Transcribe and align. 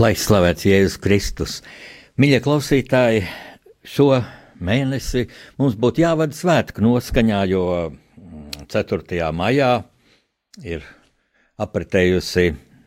Lai 0.00 0.14
slavēts 0.16 0.64
Jēzus 0.64 0.94
Kristus. 0.96 1.54
Mīļie 2.16 2.38
klausītāji, 2.40 3.18
šo 3.84 4.06
mēnesi 4.64 5.26
mums 5.60 5.74
būtu 5.76 6.00
jāvada 6.00 6.32
svētku 6.32 6.80
noskaņā, 6.80 7.40
jo 7.50 7.64
4. 8.72 8.96
Mm, 8.96 9.36
maijā 9.36 9.68
ir 10.64 10.86
apritējusi 11.60 12.46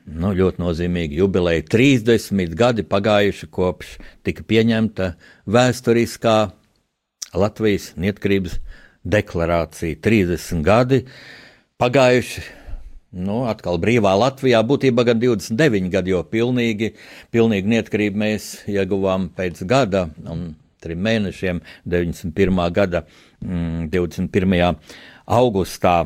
nu, 0.10 0.32
ļoti 0.40 0.64
nozīmīga 0.64 1.20
jubileja. 1.20 1.68
30 1.76 2.58
gadi 2.58 2.88
pagājuši 2.96 3.52
kopš 3.60 3.94
tika 4.26 4.48
pieņemta 4.50 5.12
vēsturiskā 5.46 6.36
Latvijas 7.38 7.92
neatkarības 7.94 8.58
deklarācija. 9.06 10.02
30 10.02 10.66
gadi 10.66 11.04
pagājuši. 11.78 12.63
Nu, 13.14 13.44
atkal 13.46 13.78
brīvā 13.78 14.16
Latvijā 14.18 14.64
būtībā 14.66 15.04
gan 15.06 15.20
29 15.22 15.92
gadi, 15.94 16.14
jo 16.16 16.24
pilnīgi, 16.26 16.96
pilnīgi 17.34 17.70
neatkarību 17.70 18.18
mēs 18.18 18.48
ieguvām 18.74 19.28
pēc 19.38 19.60
gada 19.70 20.08
un 20.26 20.56
trim 20.82 21.04
mēnešiem, 21.06 21.60
91. 21.86 22.62
gada 22.74 23.04
mm, 23.40 23.92
21. 23.94 24.80
augustā. 25.30 25.98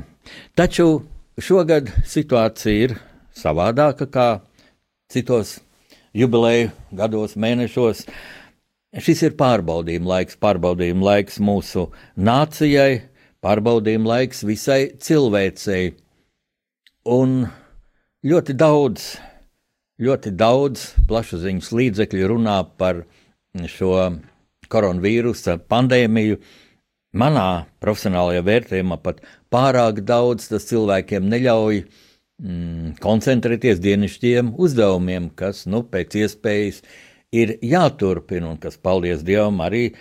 Taču 0.60 1.06
šogad 1.40 1.94
situācija 2.06 2.90
ir 2.90 2.98
savādāka 3.38 4.10
kā 4.12 4.28
citos 5.08 5.62
jubileju 6.18 6.74
gados, 6.92 7.38
mēnešos. 7.40 8.04
Šis 9.04 9.24
ir 9.30 9.38
pārbaudījuma 9.40 10.12
laiks, 10.12 10.36
pārbaudījuma 10.42 11.08
laiks 11.12 11.40
mūsu 11.44 11.88
nācijai, 12.20 13.04
pārbaudījuma 13.44 14.12
laiks 14.16 14.44
visai 14.48 14.82
cilvēcei. 15.00 15.94
Un 17.08 17.46
ļoti 18.28 18.52
daudz, 18.60 19.04
ļoti 20.04 20.34
daudz 20.36 20.82
plašsaziņas 21.08 21.70
līdzekļu 21.72 22.28
runā 22.34 22.58
par 22.76 23.06
šo 23.72 23.94
koronavīrusa 24.68 25.56
pandēmiju. 25.72 26.42
Manā 27.18 27.48
profesionālajā 27.80 28.44
vērtējumā 28.44 29.00
pat 29.06 29.24
pārāk 29.54 30.04
daudz 30.04 30.50
tas 30.52 30.68
cilvēkiem 30.68 31.32
neļauj 31.32 31.80
mm, 31.80 33.00
koncentrēties 33.00 33.80
dienasčiem 33.80 34.52
uzdevumiem, 34.60 35.32
kas 35.32 35.64
nu, 35.72 35.86
pēc 35.88 36.20
iespējas 36.26 36.84
ir 37.32 37.56
jāturpina 37.64 38.52
un 38.52 38.60
kas, 38.60 38.76
paldies 38.76 39.24
Dievam, 39.24 39.64
arī 39.64 39.94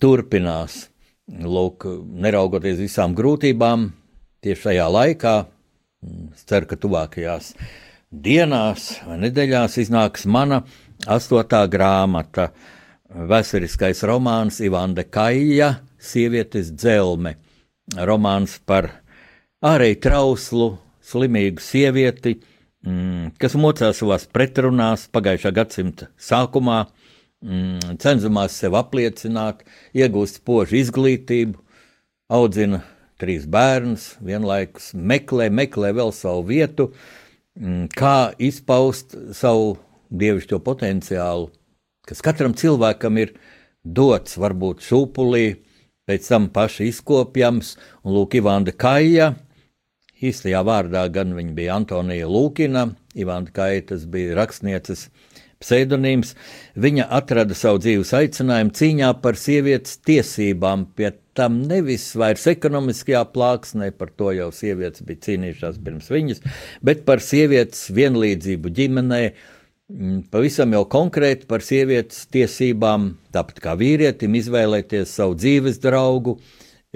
turpinās. 0.00 0.86
Lūk, 1.30 1.84
neraugoties 2.24 2.80
visām 2.80 3.12
grūtībām, 3.14 3.90
tieši 4.42 4.62
šajā 4.64 4.92
laikā, 4.96 5.34
es 6.34 6.44
ceru, 6.48 6.68
ka 6.70 6.78
tuvākajās 6.80 7.52
dienās 8.10 8.90
vai 9.06 9.18
nedēļās 9.24 9.78
iznāks 9.82 10.26
mana 10.26 10.62
astotā 11.10 11.62
grāmata, 11.70 12.50
vēsturiskais 13.10 14.04
romāns 14.08 14.60
Ivanda 14.64 15.04
Kaija, 15.04 15.76
Sievietes 16.00 16.70
dzelme. 16.72 17.34
Romāns 17.92 18.54
par 18.64 18.86
ārēji 19.66 19.98
trauslu, 20.00 20.70
slimīgu 21.04 21.60
sievieti, 21.60 22.38
mm, 22.86 23.34
kas 23.40 23.56
mocās 23.60 24.00
savās 24.00 24.24
pretrunās 24.30 25.08
pagājušā 25.12 25.52
gadsimta 25.52 26.08
sākumā, 26.16 26.86
mm, 27.44 27.98
cenzumās 28.00 28.56
sev 28.56 28.78
apliecināt, 28.80 29.66
iegūst 29.92 30.40
spožu 30.40 30.78
izglītību, 30.80 31.60
audzina 32.32 32.80
trīs 33.20 33.46
bērnus, 33.50 34.14
vienlaikus 34.24 34.92
meklē, 34.94 35.50
meklē 35.52 35.92
vēl 35.96 36.12
savu 36.16 36.46
vietu, 36.48 36.90
mm, 37.58 37.90
kā 37.96 38.32
izpaust 38.40 39.16
savu 39.36 39.76
dievišķo 40.10 40.60
potenciālu, 40.66 41.50
kas 42.08 42.24
katram 42.24 42.56
cilvēkam 42.56 43.20
ir 43.22 43.36
dots, 43.84 44.38
varbūt 44.40 44.82
šūpulī, 44.86 45.60
pēc 46.10 46.26
tam 46.32 46.48
paši 46.50 46.90
izkopjams, 46.90 47.76
un 48.02 48.16
Lūk, 48.16 48.34
Ivanda 48.40 48.74
Kaija 48.74 49.34
īstajā 50.20 50.60
vārdā 50.66 51.04
gan 51.12 51.34
viņa 51.36 51.54
bija 51.56 51.76
Antonija 51.80 52.28
Lūkina, 52.28 52.90
Ivanta 53.18 53.54
Kaitas 53.56 54.06
bija 54.10 54.36
rakstnieces 54.38 55.08
pseidonīms. 55.60 56.34
Viņa 56.80 57.08
atrada 57.16 57.56
savu 57.56 57.80
dzīves 57.82 58.12
aicinājumu 58.16 58.74
cīņā 58.76 59.10
par 59.24 59.38
sievietes 59.40 59.98
tiesībām, 60.06 60.86
pie 60.96 61.12
tam 61.38 61.60
nevis 61.68 62.08
vairs 62.18 62.46
ekonomiskajā 62.50 63.22
plāksnē, 63.34 63.90
par 63.96 64.10
to 64.16 64.32
jau 64.34 64.50
sievietes 64.54 65.04
bija 65.06 65.24
cīnījušās 65.28 65.78
pirms 65.84 66.10
viņas, 66.12 66.42
bet 66.86 67.04
par 67.08 67.22
sievietes 67.24 67.86
vienlīdzību 67.94 68.72
ģimenē, 68.78 69.20
mm, 69.92 70.18
pavisam 70.32 70.74
jau 70.76 70.82
konkrēti 70.90 71.48
par 71.50 71.64
sievietes 71.66 72.26
tiesībām, 72.34 73.14
tāpat 73.34 73.62
kā 73.62 73.76
vīrietim, 73.78 74.36
izvēlēties 74.40 75.14
savu 75.20 75.38
dzīves 75.38 75.80
draugu, 75.82 76.38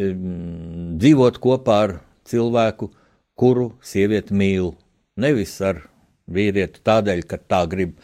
mm, 0.01 0.99
dzīvot 1.03 1.41
kopā 1.43 1.81
ar 1.89 1.97
cilvēku, 2.29 2.91
kuru 3.39 3.73
sieviete 3.83 4.35
mīl. 4.35 4.75
Nevis 5.21 5.55
ar 5.63 5.85
vīrieti 6.31 6.83
tādēļ, 6.87 7.25
ka 7.29 7.39
tā 7.39 7.65
grib 7.71 7.97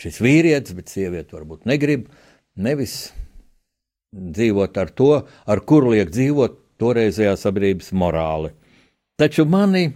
šis 0.00 0.18
vīrietis, 0.22 0.74
bet 0.74 0.90
sieviete 0.90 1.36
varbūt 1.36 1.66
negrib. 1.70 2.08
Nevis 2.58 3.12
dzīvot 4.12 4.76
ar 4.78 4.92
to, 4.92 5.12
ar 5.24 5.64
kuru 5.66 5.94
liek 5.96 6.12
dzīvot 6.12 6.58
toreizējā 6.82 7.34
sabiedrības 7.38 7.92
morāli. 7.96 8.52
Taču 9.20 9.46
mani 9.48 9.86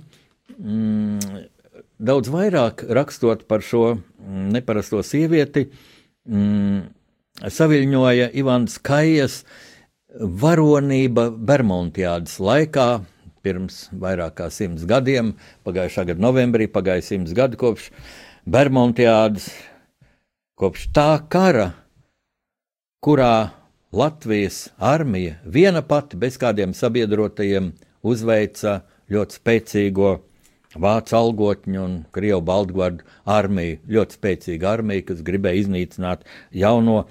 mm, 0.57 1.41
daudz 1.99 2.31
vairāk 2.33 2.87
rakstot 2.97 3.47
par 3.51 3.65
šo 3.65 3.97
mm, 3.97 4.47
neparasto 4.57 5.03
sievieti, 5.05 5.67
mm, 6.29 6.85
saviļņoja 7.53 8.31
Ivans 8.41 8.79
Kajas 8.85 9.43
varonība 10.17 11.29
Bermudiādas 11.31 12.39
laikā, 12.41 12.89
pirms 13.45 13.87
vairāk 13.95 14.39
kā 14.41 14.49
simts 14.51 14.87
gadiem. 14.89 15.35
Pagājušā 15.67 16.07
gada 16.09 16.23
novembrī 16.23 16.67
pagāja 16.73 17.05
simts 17.05 17.35
gadi 17.37 17.59
kopš 17.61 17.91
Bermudiādas, 18.49 19.51
kopš 20.59 20.89
tā 20.97 21.11
kara, 21.31 21.71
kurā 23.05 23.66
Latvijas 23.97 24.69
armija 24.77 25.39
viena 25.45 25.81
pati 25.83 26.19
bez 26.21 26.37
kādiem 26.37 26.75
sabiedrotajiem 26.77 27.71
uzveica 28.05 28.83
ļoti 29.09 29.39
spēcīgo 29.39 30.11
vācu 30.77 31.17
algotņu 31.17 31.81
un 31.81 31.95
krievu 32.13 32.43
baltgvardu 32.45 33.07
armiju. 33.25 33.79
Ļoti 33.89 34.19
spēcīga 34.19 34.69
armija, 34.75 35.07
kas 35.09 35.23
gribēja 35.25 35.63
iznīcināt 35.63 36.27
jauno 36.53 37.07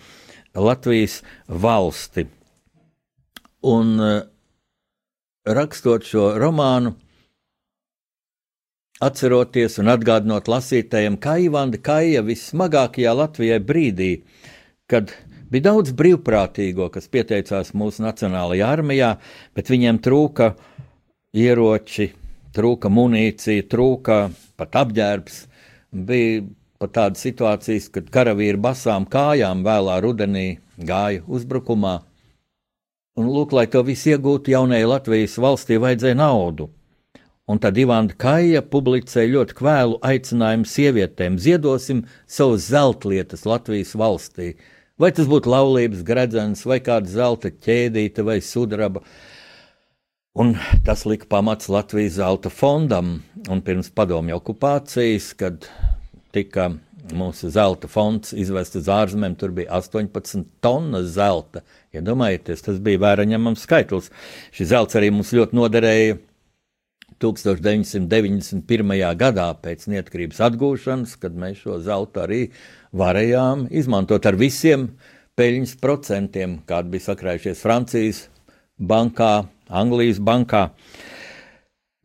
Latvijas 0.54 1.24
valsti. 1.50 2.28
Un 3.66 3.98
rakstot 5.58 6.06
šo 6.06 6.28
romānu, 6.38 6.94
atceroties 9.02 9.80
un 9.82 9.90
atgādinot 9.90 10.54
lasītājiem, 10.54 11.18
kā 11.18 11.40
Ivanda 11.50 11.82
Kaija 11.82 12.22
vissmagākajā 12.30 13.18
Latvijai 13.18 13.64
brīdī, 13.74 14.12
kad 14.86 15.10
bija 15.56 15.70
daudz 15.72 15.96
brīvprātīgo, 15.98 16.90
kas 16.94 17.08
pieteicās 17.12 17.74
mūsu 17.78 18.04
Nacionālajā 18.06 18.72
armijā, 18.78 19.12
bet 19.58 19.72
viņiem 19.72 20.02
trūka 20.04 20.52
ieroči, 21.36 22.12
trūka 22.56 22.92
munīcija, 22.92 23.68
trūka 23.72 24.20
pat 24.60 24.82
apģērbs. 24.84 25.46
Bija 25.96 26.44
pat 26.84 26.98
tādas 27.00 27.24
situācijas, 27.24 27.88
kad 27.96 28.12
karavīri 28.12 28.60
basām 28.60 29.08
kājām 29.08 29.64
vēlā 29.66 30.02
rudenī 30.04 30.50
gāja 30.76 31.24
uzbrukumā, 31.26 32.02
Un, 33.16 33.30
lūk, 33.32 33.54
lai 33.56 33.64
to 33.72 33.80
visu 33.88 34.10
iegūtu, 34.12 34.52
jaunajai 34.52 34.88
Latvijas 34.92 35.38
valstī 35.40 35.78
vajadzēja 35.80 36.18
naudu. 36.20 36.68
Un 37.48 37.62
tad 37.64 37.78
Ivāna 37.80 38.12
Kaija 38.20 38.60
publicēja 38.68 39.32
ļoti 39.32 39.56
kvēlu 39.56 40.00
aicinājumu 40.04 40.68
sievietēm: 40.68 41.38
ziedosim 41.40 42.02
savus 42.28 42.66
zeltlietas 42.68 43.46
Latvijas 43.48 43.94
valstī. 43.96 44.50
Vai 44.96 45.10
tas 45.12 45.28
būtu 45.28 45.52
laulības 45.52 46.06
gredzens, 46.08 46.62
vai 46.64 46.78
kāda 46.80 47.10
zelta 47.12 47.50
ķēdīte, 47.52 48.24
vai 48.24 48.38
sudraba. 48.40 49.02
Un 50.40 50.54
tas 50.88 51.04
lika 51.04 51.28
pamats 51.32 51.68
Latvijas 51.68 52.16
zelta 52.16 52.48
fondam. 52.48 53.18
Un 53.52 53.60
pirms 53.64 53.92
padomju 53.92 54.38
okupācijas, 54.38 55.34
kad 55.36 55.68
tika 56.36 56.70
mūsu 57.12 57.52
zelta 57.52 57.90
fonds 57.92 58.32
izvests 58.32 58.80
uz 58.80 58.88
ārzemēm, 58.92 59.36
tur 59.36 59.52
bija 59.58 59.82
18 59.82 60.48
tonnas 60.64 61.12
zelta. 61.18 61.66
Iedomājieties, 61.92 62.64
ja 62.64 62.70
tas 62.70 62.80
bija 62.88 63.04
vērā 63.04 63.28
ņemams 63.36 63.68
skaitlis. 63.68 64.08
Šis 64.56 64.72
zelts 64.72 64.96
arī 64.96 65.12
mums 65.12 65.36
ļoti 65.36 65.60
noderēja 65.60 66.16
1991. 67.20 68.96
gadā 69.20 69.50
pēc 69.60 69.86
neatkarības 69.92 70.42
atgūšanas, 70.50 71.20
kad 71.20 71.36
mēs 71.40 71.62
šo 71.64 71.80
zeltu 71.84 72.24
arī 72.24 72.42
varējām 72.96 73.68
izmantot 73.76 74.26
ar 74.26 74.38
visiem 74.40 74.90
peļņas 75.36 75.76
procentiem, 75.82 76.60
kādi 76.68 76.96
bija 76.96 77.10
sakrājušies 77.10 77.64
Francijas 77.64 78.22
bankā, 78.80 79.48
Anglijas 79.70 80.22
bankā. 80.24 80.70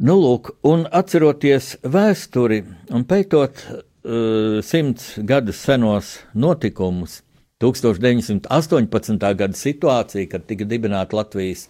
Nu, 0.01 0.17
lūk, 0.17 0.55
un 0.65 0.87
atceroties 0.97 1.75
vēsturi 1.85 2.63
un 2.97 3.05
pētot 3.05 3.61
uh, 3.69 4.61
simts 4.65 5.13
gadus 5.29 5.61
senos 5.61 6.15
notikumus, 6.33 7.21
1918. 7.61 9.21
gada 9.37 9.59
situācija, 9.61 10.31
kad 10.33 10.47
tika 10.49 10.65
dibināta 10.65 11.19
Latvijas 11.19 11.67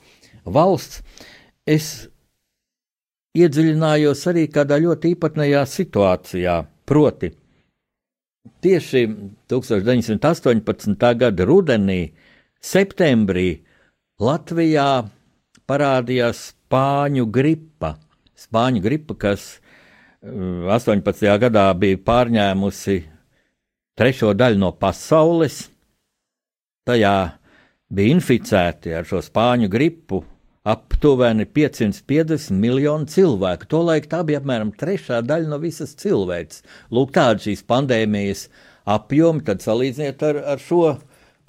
valsts, 0.47 1.03
es 1.67 1.91
iedziļinājos 3.35 4.23
arī 4.31 4.47
kādā 4.55 4.79
ļoti 4.79 5.17
īpatnējā 5.17 5.65
situācijā. 5.67 6.57
Proti, 6.91 7.33
tieši 8.61 9.07
1918. 9.51 11.15
gada 11.17 11.47
rudenī, 11.49 12.13
septembrī 12.61 13.63
Latvijā 14.21 15.09
parādījās 15.69 16.51
spāņu 16.51 17.27
gripa. 17.33 17.95
Spāņu 18.37 18.83
gripa, 18.85 19.17
kas 19.17 19.61
18. 20.23 21.09
Uh, 21.09 21.37
gadā 21.41 21.67
bija 21.77 22.01
pārņēmusi 22.05 22.99
trešo 23.97 24.33
daļu 24.37 24.61
no 24.61 24.73
pasaules, 24.77 25.63
tajā 26.89 27.15
bija 27.93 28.17
inficēti 28.17 28.93
ar 28.97 29.09
šo 29.09 29.23
spāņu 29.25 29.69
gripu 29.73 30.23
aptuveni 30.71 31.47
550 31.47 32.55
miljoni 32.55 33.09
cilvēku. 33.11 33.69
Tolaik 33.71 34.09
tā 34.11 34.23
bija 34.27 34.41
apmēram 34.41 34.73
trešā 34.77 35.21
daļa 35.27 35.51
no 35.51 35.59
visas 35.63 35.97
cilvēces. 35.99 36.65
Lūk, 36.95 37.15
tāda 37.17 37.43
šīs 37.45 37.65
pandēmijas 37.69 38.47
apjomi, 38.89 39.45
tad 39.47 39.65
salīdziniet 39.65 40.23
ar, 40.27 40.43
ar 40.55 40.63
šo 40.63 40.97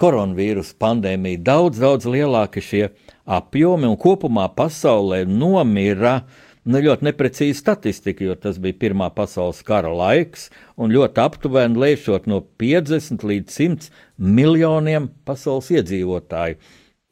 koronavīrusu 0.02 0.76
pandēmiju. 0.82 1.42
Daudz, 1.46 1.82
daudz 1.82 2.08
lielāki 2.10 2.62
šie 2.64 2.86
apjomi, 3.28 3.86
un 3.90 3.98
kopumā 4.00 4.48
pasaulē 4.56 5.22
nomira 5.28 6.22
nu, 6.64 6.78
ļoti 6.82 7.06
neprecīza 7.06 7.58
statistika, 7.58 8.24
jo 8.26 8.36
tas 8.38 8.58
bija 8.62 8.78
Pirmā 8.84 9.10
pasaules 9.14 9.62
kara 9.66 9.90
laiks, 9.94 10.48
un 10.78 10.94
ļoti 10.94 11.22
aptuveni 11.22 11.82
lēšot 11.84 12.28
no 12.30 12.42
50 12.62 13.26
līdz 13.26 13.58
100 13.58 13.90
miljoniem 14.18 15.10
pasaules 15.26 15.70
iedzīvotāju 15.74 16.58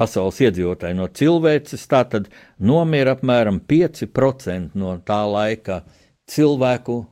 pasaules 0.00 0.40
iedzīvotāji 0.40 0.96
no 0.96 1.08
cilvēces, 1.20 1.84
tātad 1.90 2.30
nomira 2.56 3.14
apmēram 3.16 3.60
5% 3.68 4.78
no 4.80 4.96
tā 5.04 5.20
laika 5.28 5.82
cilvēku 6.30 7.02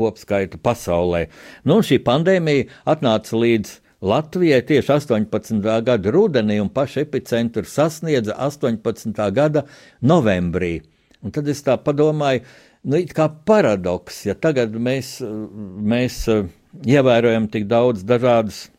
kopskaita 0.00 0.60
pasaulē. 0.62 1.26
Nu, 1.68 1.80
šī 1.84 2.00
pandēmija 2.06 2.68
atnāca 2.88 3.36
līdz 3.36 3.76
Latvijai 4.00 4.62
tieši 4.64 4.94
18. 4.94 5.60
gada 5.84 6.12
rudenī, 6.14 6.56
un 6.62 6.70
pašu 6.72 7.02
epicentru 7.02 7.66
sasniedza 7.68 8.32
18. 8.40 9.12
gada 9.36 9.66
novembrī. 10.00 10.78
Un 11.20 11.34
tad 11.36 11.50
es 11.52 11.60
tā 11.66 11.76
padomāju, 11.76 12.46
nu, 12.88 13.02
kā 13.12 13.28
paradoks, 13.28 14.22
ja 14.24 14.34
tagad 14.34 14.72
mēs, 14.72 15.18
mēs 15.20 16.22
uh, 16.32 16.46
ievērojam 16.88 17.50
tik 17.52 17.68
daudz 17.68 18.06
dažādas 18.08 18.70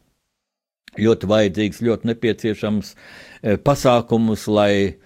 ļoti 0.99 1.29
vajadzīgs, 1.31 1.83
ļoti 1.85 2.09
nepieciešams 2.11 2.95
eh, 2.95 3.59
pasākumus, 3.61 4.47
lai, 4.51 4.97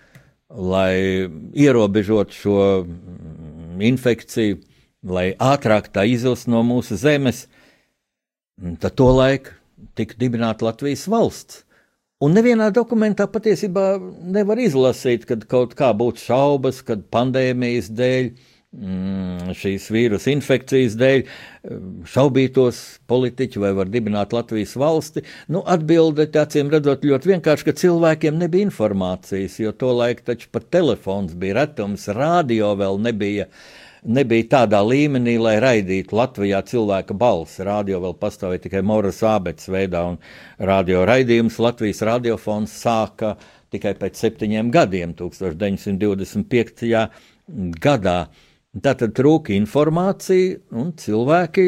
lai 0.50 0.96
ierobežotu 1.54 2.40
šo 2.40 2.58
mm, 2.86 3.84
infekciju, 3.92 4.62
lai 5.06 5.28
ātrāk 5.38 5.92
tā 5.94 6.08
izilst 6.10 6.50
no 6.50 6.64
mūsu 6.66 6.98
zemes, 6.98 7.46
tad 8.82 8.96
to 8.98 9.12
laiku 9.14 9.54
tika 9.96 10.18
dibināta 10.18 10.66
Latvijas 10.66 11.06
valsts. 11.12 11.62
Un 12.24 12.31
nevienā 12.31 12.70
dokumentā 12.74 13.28
patiesībā 13.28 13.98
nevar 14.31 14.58
izlasīt, 14.64 15.28
kad 15.28 15.44
kaut 15.52 15.76
kā 15.78 15.92
būtu 15.94 16.24
šaubas, 16.24 16.80
kad 16.88 17.04
pandēmijas 17.12 17.90
dēļ 17.92 18.30
uh, 18.31 18.55
šīs 19.56 19.88
vīrusu 19.94 20.31
infekcijas 20.33 20.98
dēļ 21.00 21.22
mm, 21.22 22.04
šaubītos 22.12 22.81
politiķi 23.07 23.62
vai 23.63 23.72
var 23.77 23.88
dibināt 23.92 24.33
Latvijas 24.36 24.75
valsti? 24.80 25.24
Nu, 25.48 25.63
atbilde 25.63 26.27
acīm 26.27 26.69
redzot 26.74 27.06
ļoti 27.07 27.31
vienkārši, 27.33 27.66
ka 27.69 27.75
cilvēkiem 27.80 28.38
nebija 28.42 28.68
informācijas, 28.68 29.60
jo 29.63 29.72
to 29.72 29.94
laiku 29.95 30.27
taču 30.31 30.51
pat 30.51 30.68
telefons 30.75 31.33
bija 31.39 31.62
retums, 31.62 32.07
rādio 32.12 32.75
vēl 32.80 33.01
nebija. 33.07 33.48
Nebija 34.06 34.45
tādā 34.51 34.83
līmenī, 34.86 35.39
lai 35.42 35.56
raidītu 35.57 36.13
Latvijā 36.13 36.60
cilvēka 36.69 37.16
balsi. 37.18 37.63
Radio 37.66 37.98
vēl 38.04 38.13
pastāvēja 38.21 38.62
tikai 38.68 38.83
Moras 38.86 39.24
abets 39.25 39.66
veidā, 39.66 40.04
un 40.12 40.19
radio 40.62 41.01
raidījums 41.09 41.57
Latvijas 41.57 42.04
radiofons 42.06 42.76
sāka 42.83 43.33
tikai 43.73 43.95
pēc 43.97 44.21
septiņiem 44.21 44.69
gadiem, 44.69 45.16
1925. 45.18 47.09
gadā. 47.81 48.19
Tātad 48.76 49.14
trūka 49.16 49.54
informācija, 49.56 50.58
un 50.76 50.90
cilvēki 51.00 51.64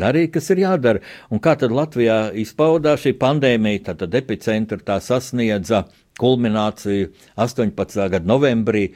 darīja, 0.00 0.30
kas 0.32 0.46
ir 0.54 0.62
jādara. 0.62 1.02
Un 1.28 1.42
kā 1.44 1.52
tad 1.60 1.74
Latvijā 1.76 2.30
izpaudās 2.40 3.02
šī 3.02 3.12
pandēmija? 3.20 3.90
Tātad 3.90 4.14
epicentrs 4.16 4.86
tā 4.86 4.96
sasniedza 5.04 5.82
kulmināciju 6.18 7.10
18. 7.36 8.00
gada 8.14 8.24
novembrī, 8.24 8.86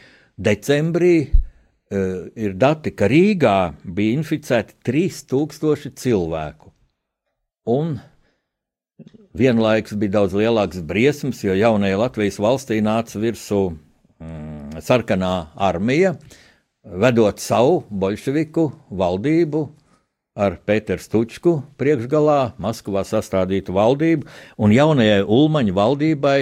decembrī. 0.41 1.17
Uh, 1.93 2.31
ir 2.41 2.55
dati, 2.57 2.95
ka 2.97 3.05
Rīgā 3.13 3.57
bija 3.85 4.17
inficēti 4.17 4.79
3000 4.89 5.93
cilvēku. 6.01 6.71
Un 7.69 7.99
vienlaikus 9.37 9.99
bija 10.01 10.15
daudz 10.15 10.39
lielāks 10.41 10.81
briesmas, 10.89 11.43
jo 11.45 11.53
jaunajai 11.53 12.01
Latvijas 12.01 12.41
valstī 12.41 12.81
nāca 12.81 13.21
virsū 13.21 13.61
mm, 13.75 14.81
sarkanā 14.89 15.35
armija, 15.69 16.15
uh, 16.17 16.39
vedot 16.83 17.39
savu 17.39 17.83
bolševiku 17.91 18.71
valdību 18.91 19.63
ar 20.33 20.57
Pēteru 20.67 21.03
Stučku 21.03 21.55
priekšgalā, 21.79 22.55
Maskavā 22.63 23.05
sastādītu 23.07 23.75
valdību, 23.77 24.27
un 24.59 24.73
jaunajai 24.73 25.23
Ulmaņa 25.23 25.75
valdībai 25.77 26.39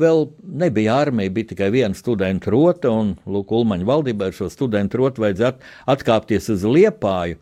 vēl 0.00 0.24
nebija 0.42 0.98
armija, 1.04 1.32
bija 1.34 1.52
tikai 1.52 1.70
viena 1.72 1.96
studentu 1.96 2.52
rota, 2.52 2.90
un 2.90 3.14
Lūk, 3.26 3.54
Ulmaņa 3.54 3.86
valdībai 3.86 4.30
ar 4.30 4.36
šo 4.36 4.50
studentu 4.52 5.00
rotu 5.00 5.24
vajadzētu 5.24 5.72
atkāpties 5.94 6.50
uz 6.56 6.66
Liepāju. 6.66 7.38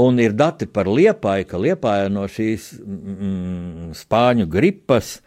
Un 0.00 0.22
ir 0.22 0.32
dati 0.32 0.70
par 0.70 0.88
Liepāju, 0.88 1.48
ka 1.50 1.60
Liepāja 1.60 2.08
no 2.12 2.24
šīs 2.30 2.70
mm, 2.78 3.90
spāņu 3.98 4.46
gripas 4.48 5.18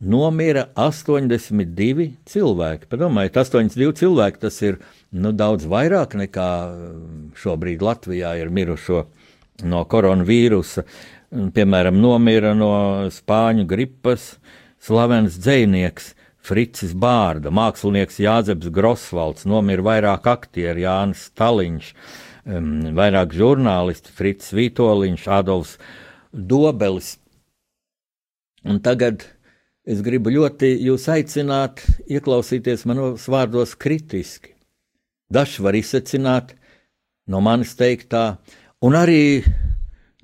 nomira 0.00 0.66
82 0.76 2.10
cilvēki. 2.28 2.88
Padomājiet, 2.90 3.36
82 3.40 3.96
cilvēki 3.96 4.42
tas 4.42 4.58
ir 4.64 4.80
nu, 5.12 5.32
daudz 5.32 5.66
vairāk 5.68 6.16
nekā 6.20 6.50
um, 6.68 7.30
šobrīd 7.38 7.84
Latvijā 7.84 8.36
ir 8.40 8.52
mirušo 8.52 9.06
no 9.64 9.84
koronavīrusa. 9.88 10.84
Piemēram, 11.56 11.96
nomira 12.00 12.52
no 12.54 13.08
spāņu 13.12 13.66
gripas 13.68 14.36
slavens 14.82 15.40
dzinieks. 15.40 16.12
Fricis 16.46 16.92
Bārda, 16.94 17.50
mākslinieks 17.50 18.20
Jāzeps 18.22 18.68
Grosvalds, 18.70 19.42
nomira 19.50 19.82
vairāk 19.82 20.28
aktieri, 20.30 20.84
Jānis 20.84 21.24
Staliņš, 21.32 21.88
vairāk 22.94 23.34
žurnālisti, 23.34 24.12
Frits 24.14 24.52
Vitoļņš, 24.54 25.24
Adolfs 25.40 25.72
Dobelis. 26.30 27.16
Un 28.62 28.78
tagad 28.78 29.26
es 29.86 30.02
gribu 30.02 30.32
ļoti 30.34 30.72
jūs 30.82 31.06
aicināt 31.14 31.84
ieklausīties 32.10 32.84
manos 32.90 33.28
vārdos 33.30 33.76
kritiski. 33.78 34.56
Dažs 35.30 35.60
var 35.62 35.78
izsecināt 35.78 36.54
no 37.30 37.40
manis 37.42 37.74
teiktā, 37.78 38.36
un 38.82 38.98
arī 38.98 39.42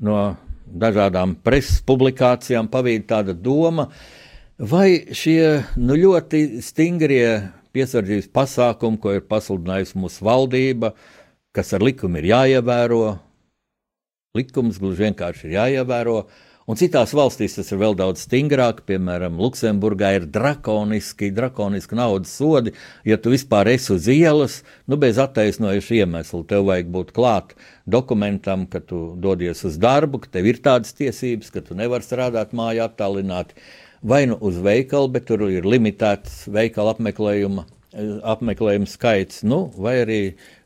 no 0.03 0.35
dažādām 0.67 1.37
preses 1.45 1.83
publikācijām 1.87 2.69
pavīd 2.73 3.07
tāda 3.11 3.35
doma, 3.35 3.89
vai 4.59 5.15
šie 5.15 5.63
nu, 5.77 5.97
ļoti 5.99 6.63
stingrie 6.63 7.27
piesardzības 7.73 8.31
pasākumi, 8.35 9.01
ko 9.01 9.17
ir 9.17 9.27
pasludinājusi 9.29 9.99
mūsu 9.99 10.25
valdība, 10.27 10.93
kas 11.57 11.73
ar 11.77 11.85
likumu 11.85 12.21
ir 12.21 12.31
jāievēro, 12.33 13.03
likums 14.37 14.81
gluži 14.81 15.09
vienkārši 15.09 15.49
ir 15.49 15.57
jāievēro, 15.59 16.23
Un 16.71 16.79
citās 16.79 17.11
valstīs 17.17 17.57
tas 17.57 17.73
ir 17.75 17.81
vēl 17.81 17.97
daudz 17.99 18.23
stingrāk, 18.23 18.85
piemēram, 18.87 19.41
Luksemburgā 19.43 20.13
ir 20.15 20.27
drakoniski, 20.31 21.33
drakoniski 21.35 21.97
naudas 21.99 22.35
sodi. 22.39 22.75
Ja 23.09 23.19
tu 23.19 23.33
vispār 23.33 23.73
esi 23.73 23.91
uz 23.97 24.07
ielas, 24.13 24.61
nu 24.87 24.99
bez 25.01 25.19
attaisnojuša 25.23 25.97
iemesla, 25.99 26.45
tev 26.47 26.69
vajag 26.69 26.93
būt 26.95 27.11
klāt 27.17 27.57
dokumentam, 27.91 28.69
ka 28.71 28.79
tu 28.79 29.01
dodies 29.19 29.65
uz 29.67 29.79
darbu, 29.83 30.23
ka 30.23 30.31
tev 30.39 30.53
ir 30.53 30.61
tādas 30.63 30.95
tiesības, 30.99 31.51
ka 31.51 31.65
tu 31.67 31.79
nevari 31.79 32.07
strādāt 32.07 32.55
mājā 32.55 32.87
attālināti. 32.87 33.59
Vai 34.03 34.25
nu 34.31 34.39
uz 34.39 34.63
veikalu, 34.63 35.11
bet 35.17 35.27
tur 35.31 35.43
ir 35.51 35.67
limitēts 35.67 36.45
veikala 36.51 36.95
apmeklējuma, 36.95 37.67
apmeklējuma 38.37 38.91
skaits, 38.91 39.43
nu, 39.47 39.65
vai 39.83 39.99
arī 40.07 40.23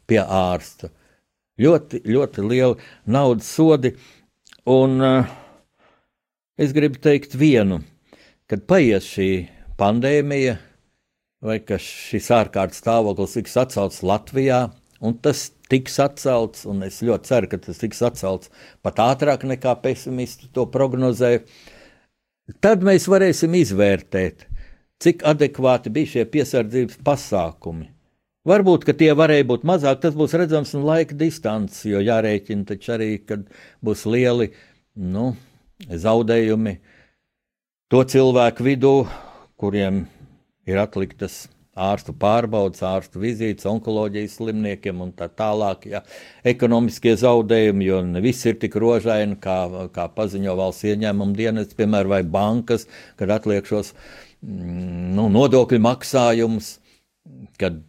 pie 0.09 0.21
ārsta. 0.21 0.93
Ļoti, 1.61 2.05
ļoti 2.05 2.45
liela 2.45 2.77
naudas 3.09 3.49
sodi. 3.49 3.95
Un, 4.69 5.01
uh, 5.01 5.35
Es 6.57 6.71
gribu 6.73 6.97
teikt 6.97 7.35
vienu, 7.37 7.83
kad 8.49 8.63
paies 8.65 9.05
šī 9.05 9.29
pandēmija, 9.77 10.55
vai 11.45 11.59
ka 11.61 11.77
šis 11.77 12.31
ārkārtas 12.33 12.79
stāvoklis 12.81 13.35
tiks 13.37 13.57
atcelts 13.61 13.99
Latvijā, 14.01 14.63
un 15.05 15.19
tas 15.21 15.51
tiks 15.69 15.99
atcelts, 16.01 16.63
un 16.65 16.81
es 16.87 17.03
ļoti 17.05 17.29
ceru, 17.29 17.51
ka 17.53 17.59
tas 17.67 17.83
tiks 17.83 18.01
atcelts 18.09 18.49
pat 18.81 19.03
ātrāk 19.05 19.45
nekā 19.45 19.75
pesimisti 19.83 20.49
to 20.57 20.65
prognozēja, 20.73 21.43
tad 22.65 22.87
mēs 22.89 23.05
varēsim 23.13 23.53
izvērtēt, 23.61 24.47
cik 25.05 25.27
adekvāti 25.29 25.93
bija 25.93 26.15
šie 26.15 26.25
piesardzības 26.39 27.03
pasākumi. 27.05 27.91
Varbūt, 28.49 28.87
ka 28.89 28.95
tie 28.97 29.11
varēja 29.13 29.45
būt 29.51 29.69
mazāk, 29.69 30.01
tas 30.07 30.17
būs 30.17 30.33
redzams 30.41 30.73
no 30.73 30.87
laika 30.89 31.21
distances, 31.21 31.85
jo 31.85 32.01
jārēķina 32.01 32.65
taču 32.73 32.97
arī, 32.97 33.11
kad 33.29 33.45
būs 33.85 34.07
lieli, 34.09 34.55
nu, 34.97 35.35
zaudējumi 35.85 36.79
to 37.93 38.03
cilvēku 38.09 38.65
vidū, 38.67 38.95
kuriem 39.61 40.07
ir 40.67 40.81
atliktas 40.81 41.47
ārstu 41.77 42.15
pārbaudas, 42.17 42.81
ārstu 42.89 43.21
vizītes, 43.21 43.67
onkoloģijas 43.69 44.39
slimniekiem 44.39 45.03
un 45.05 45.11
tā 45.17 45.29
tālāk. 45.29 45.85
Ja, 45.91 46.01
ekonomiskie 46.47 47.13
zaudējumi, 47.21 47.89
jo 47.91 48.01
ne 48.07 48.23
viss 48.25 48.49
ir 48.49 48.57
tik 48.63 48.79
rožaini, 48.81 49.37
kā, 49.43 49.59
kā 49.93 50.07
paziņo 50.17 50.57
valsts 50.57 50.89
ieņēmuma 50.89 51.37
dienas, 51.37 51.77
piemēram, 51.77 52.15
vai 52.17 52.23
bankas, 52.25 52.89
kad 53.21 53.35
atliek 53.37 53.69
šos 53.69 53.93
mm, 54.41 55.13
nu, 55.19 55.29
nodokļu 55.37 55.83
maksājumus, 55.85 56.79
kad 57.61 57.83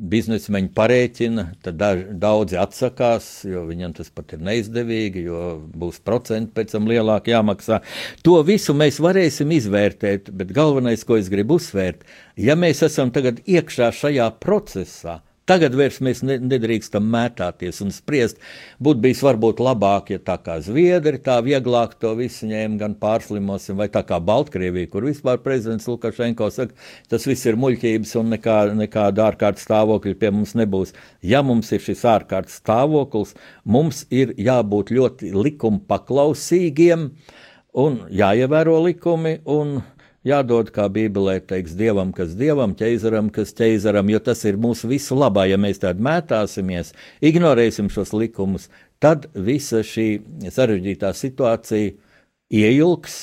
biznesmeņi 0.00 0.70
parēķina, 0.76 1.44
tad 1.64 1.82
daudzi 2.22 2.58
atsakās, 2.60 3.28
jo 3.48 3.66
viņam 3.68 3.94
tas 3.98 4.10
pat 4.14 4.34
ir 4.36 4.44
neizdevīgi, 4.46 5.24
jo 5.28 5.44
būs 5.76 6.00
procenti 6.04 6.54
pēc 6.56 6.74
tam 6.74 6.88
lielāki 6.90 7.34
jāmaksā. 7.34 7.82
To 8.26 8.40
visu 8.46 8.74
mēs 8.76 9.00
varēsim 9.02 9.52
izvērtēt, 9.56 10.32
bet 10.32 10.54
galvenais, 10.56 11.04
ko 11.04 11.20
es 11.20 11.28
gribu 11.32 11.60
uzsvērt, 11.60 12.06
ja 12.40 12.56
mēs 12.58 12.84
esam 12.86 13.12
tagad 13.14 13.42
iekšā 13.44 13.90
šajā 14.00 14.30
procesā, 14.40 15.20
Tagad 15.50 15.74
vairs 15.74 15.96
mēs 15.98 16.20
nedrīkstam 16.22 17.08
mētāties 17.10 17.80
un 17.82 17.88
spriest. 17.90 18.36
Būtu 18.78 19.02
bijis 19.02 19.22
varbūt 19.26 19.58
labāk, 19.66 20.12
ja 20.14 20.20
tā 20.22 20.36
kā 20.38 20.60
Zviedri 20.62 21.18
tā 21.18 21.40
vieglāk 21.42 21.96
to 21.98 22.12
visu 22.14 22.46
ņēma, 22.46 22.78
gan 22.78 22.94
pārslimosim, 23.00 23.74
vai 23.80 23.88
tā 23.90 24.04
kā 24.06 24.20
Baltkrievija, 24.22 24.92
kur 24.92 25.08
vispār 25.08 25.40
prezidents 25.42 25.88
Lukašenko 25.90 26.52
saka, 26.54 26.78
tas 27.10 27.26
viss 27.26 27.50
ir 27.50 27.58
muļķības 27.58 28.14
un 28.22 28.30
nekā, 28.36 28.60
nekāda 28.78 29.26
ārkārtas 29.26 29.66
stāvokļa 29.66 30.20
pie 30.22 30.30
mums 30.36 30.54
nebūs. 30.60 30.94
Ja 31.26 31.42
mums 31.42 31.74
ir 31.74 31.82
šis 31.82 32.06
ārkārtas 32.06 32.60
stāvoklis, 32.62 33.34
mums 33.66 34.04
ir 34.06 34.36
jābūt 34.38 34.94
ļoti 34.94 35.34
likuma 35.34 35.82
paklausīgiem 35.90 37.10
un 37.74 38.04
jāievēro 38.22 38.78
likumi. 38.86 39.40
Un, 39.50 39.80
Jādod, 40.20 40.68
kā 40.68 40.84
Bībelē 40.92 41.38
teiks, 41.48 41.72
dievam, 41.72 42.10
kas 42.12 42.34
dievam, 42.36 42.74
ķeizaram, 42.76 43.30
kas 43.32 43.54
ķeizaram, 43.56 44.10
jo 44.12 44.18
tas 44.20 44.42
ir 44.44 44.58
mūsu 44.60 44.90
visu 44.90 45.16
labā. 45.16 45.46
Ja 45.48 45.56
mēs 45.56 45.80
tādu 45.80 46.04
mētāsimies, 46.04 46.92
ignorēsim 47.24 47.88
šos 47.88 48.12
likumus, 48.12 48.68
tad 49.00 49.30
visa 49.32 49.80
šī 49.80 50.20
sarežģītā 50.52 51.14
situācija 51.16 51.94
ieilgs, 52.52 53.16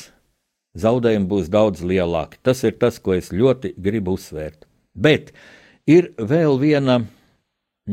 zaudējumi 0.82 1.30
būs 1.30 1.54
daudz 1.54 1.86
lielāki. 1.86 2.42
Tas 2.42 2.66
ir 2.66 2.74
tas, 2.82 2.98
ko 2.98 3.14
es 3.14 3.30
ļoti 3.30 3.76
gribu 3.78 4.18
uzsvērt. 4.18 4.66
Bet 4.98 5.36
ir 5.86 6.16
vēl 6.18 6.58
viena, 6.58 7.04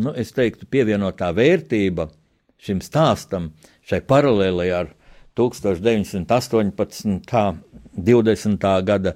nu, 0.00 0.16
es 0.16 0.32
teiktu, 0.32 0.64
pievienotā 0.64 1.28
vērtība 1.36 2.08
šim 2.56 2.80
stāstam, 2.80 3.52
šai 3.84 4.00
paralēlē 4.08 4.70
ar 4.80 4.94
1918. 5.38 7.62
20. 7.94 8.66
gada 8.86 9.14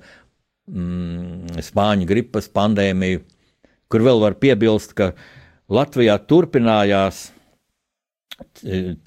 mm, 0.71 1.59
spāņu 1.67 2.07
gripas 2.07 2.47
pandēmiju, 2.55 3.25
kur 3.91 4.05
vēl 4.07 4.23
var 4.23 4.39
piebilst, 4.39 4.95
ka 4.99 5.13
Latvijā 5.69 6.15
turpinājās 6.31 7.25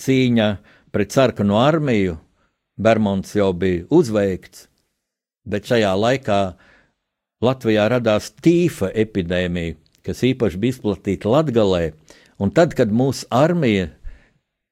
cīņa 0.01 0.49
pret 0.91 1.15
sarkanu 1.15 1.59
armiju. 1.61 2.17
Bermons 2.81 3.35
jau 3.35 3.51
bija 3.53 3.83
uzveikts, 3.93 4.65
bet 5.45 5.67
šajā 5.69 5.91
laikā 5.99 6.39
Latvijā 7.41 7.87
radās 7.91 8.31
tīfa 8.41 8.89
epidēmija, 9.03 9.75
kas 10.05 10.23
īpaši 10.25 10.61
bija 10.61 10.77
izplatīta 10.77 11.29
Latvijā. 11.29 11.91
Un 12.41 12.49
tad, 12.49 12.73
kad 12.73 12.89
mūsu 12.89 13.27
armija 13.29 13.91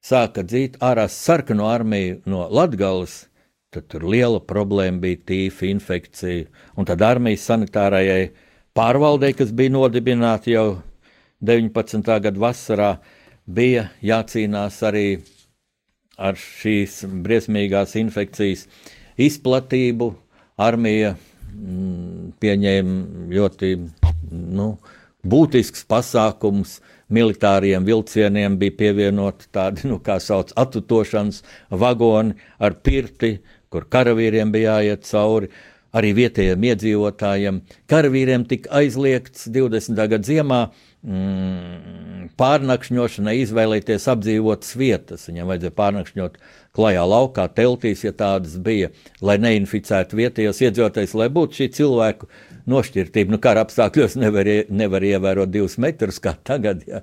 sāka 0.06 0.44
dzīt 0.44 0.78
ārā 0.84 1.08
sarkanu 1.12 1.68
armiju 1.70 2.20
no 2.30 2.46
Latvijas, 2.52 3.26
tad 3.70 3.88
tur 3.92 4.06
liela 4.10 4.40
problēma 4.42 5.02
bija 5.04 5.24
tīfa 5.32 5.68
infekcija. 5.70 6.48
Un 6.78 6.88
tad 6.90 7.04
armijas 7.06 7.46
sanitārajai 7.50 8.32
pārvaldei, 8.78 9.34
kas 9.38 9.52
bija 9.54 9.76
nodibināta 9.76 10.52
jau 10.52 10.68
19. 11.46 12.04
gada 12.24 12.40
vasarā, 12.40 12.94
bija 13.46 13.90
jācīnās 14.06 14.80
arī 14.86 15.08
ar 16.20 16.36
šīs 16.40 17.04
briesmīgās 17.24 17.96
infekcijas 18.00 18.66
izplatību. 19.20 20.12
Armija 20.60 21.14
mm, 21.16 22.34
pieņēma 22.44 23.30
ļoti 23.32 23.70
nu, 24.60 24.74
būtisks 25.24 25.86
pasākums, 25.90 26.80
militāriem 27.14 27.86
vilcieniem 27.88 28.58
bija 28.62 28.76
pievienoti 28.80 29.50
tādi, 29.56 29.88
nu, 29.90 30.00
kā 30.04 30.20
sauc, 30.24 30.54
atutošanas 30.60 31.42
vagoni 31.70 32.38
ar 32.62 32.78
pirti, 32.84 33.38
kur 33.70 33.86
karavīriem 33.90 34.52
bija 34.54 34.80
jāiet 34.80 35.08
cauri, 35.10 35.50
arī 35.96 36.14
vietējiem 36.18 36.68
iedzīvotājiem. 36.70 37.64
Karavīriem 37.90 38.46
tika 38.50 38.72
aizliegts 38.82 39.48
20. 39.50 39.98
gada 39.98 40.26
ziemā 40.26 40.60
mm, 41.02 42.30
pārnakšņošanai 42.40 43.40
izvēlēties 43.44 44.06
apdzīvotas 44.14 44.76
vietas. 44.80 45.26
Viņam 45.30 45.50
vajadzēja 45.50 45.78
pārnakšņot 45.80 46.38
klajā 46.76 47.04
laukā, 47.10 47.48
teltīs, 47.56 48.04
ja 48.06 48.14
tādas 48.16 48.58
bija, 48.62 48.92
lai 49.26 49.38
neinficētu 49.42 50.20
vietējos 50.20 50.62
iedzīvotājus, 50.68 51.16
lai 51.18 51.30
būtu 51.34 51.60
šī 51.60 51.68
cilvēku 51.80 52.30
nošķirtība. 52.70 53.34
Nu, 53.34 53.40
kara 53.42 53.64
apstākļos 53.66 54.18
nevar, 54.22 54.50
nevar 54.70 55.06
ievērot 55.06 55.52
divus 55.52 55.80
metrus 55.82 56.22
kā 56.24 56.36
tagad, 56.46 56.84
ja. 56.88 57.02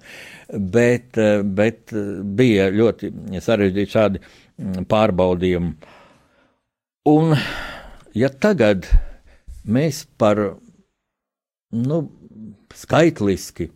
bet, 0.51 1.19
bet 1.59 1.95
bija 2.39 2.69
ļoti 2.75 3.13
sarežģīti 3.43 3.95
šādi 3.97 4.23
mm, 4.23 4.87
pārbaudījumi. 4.91 5.75
Un, 7.11 7.35
ja 8.19 8.31
tagad 8.31 8.89
mēs 9.67 10.05
par 10.19 10.41
nu, 11.75 12.01
skaitliski 12.75 13.71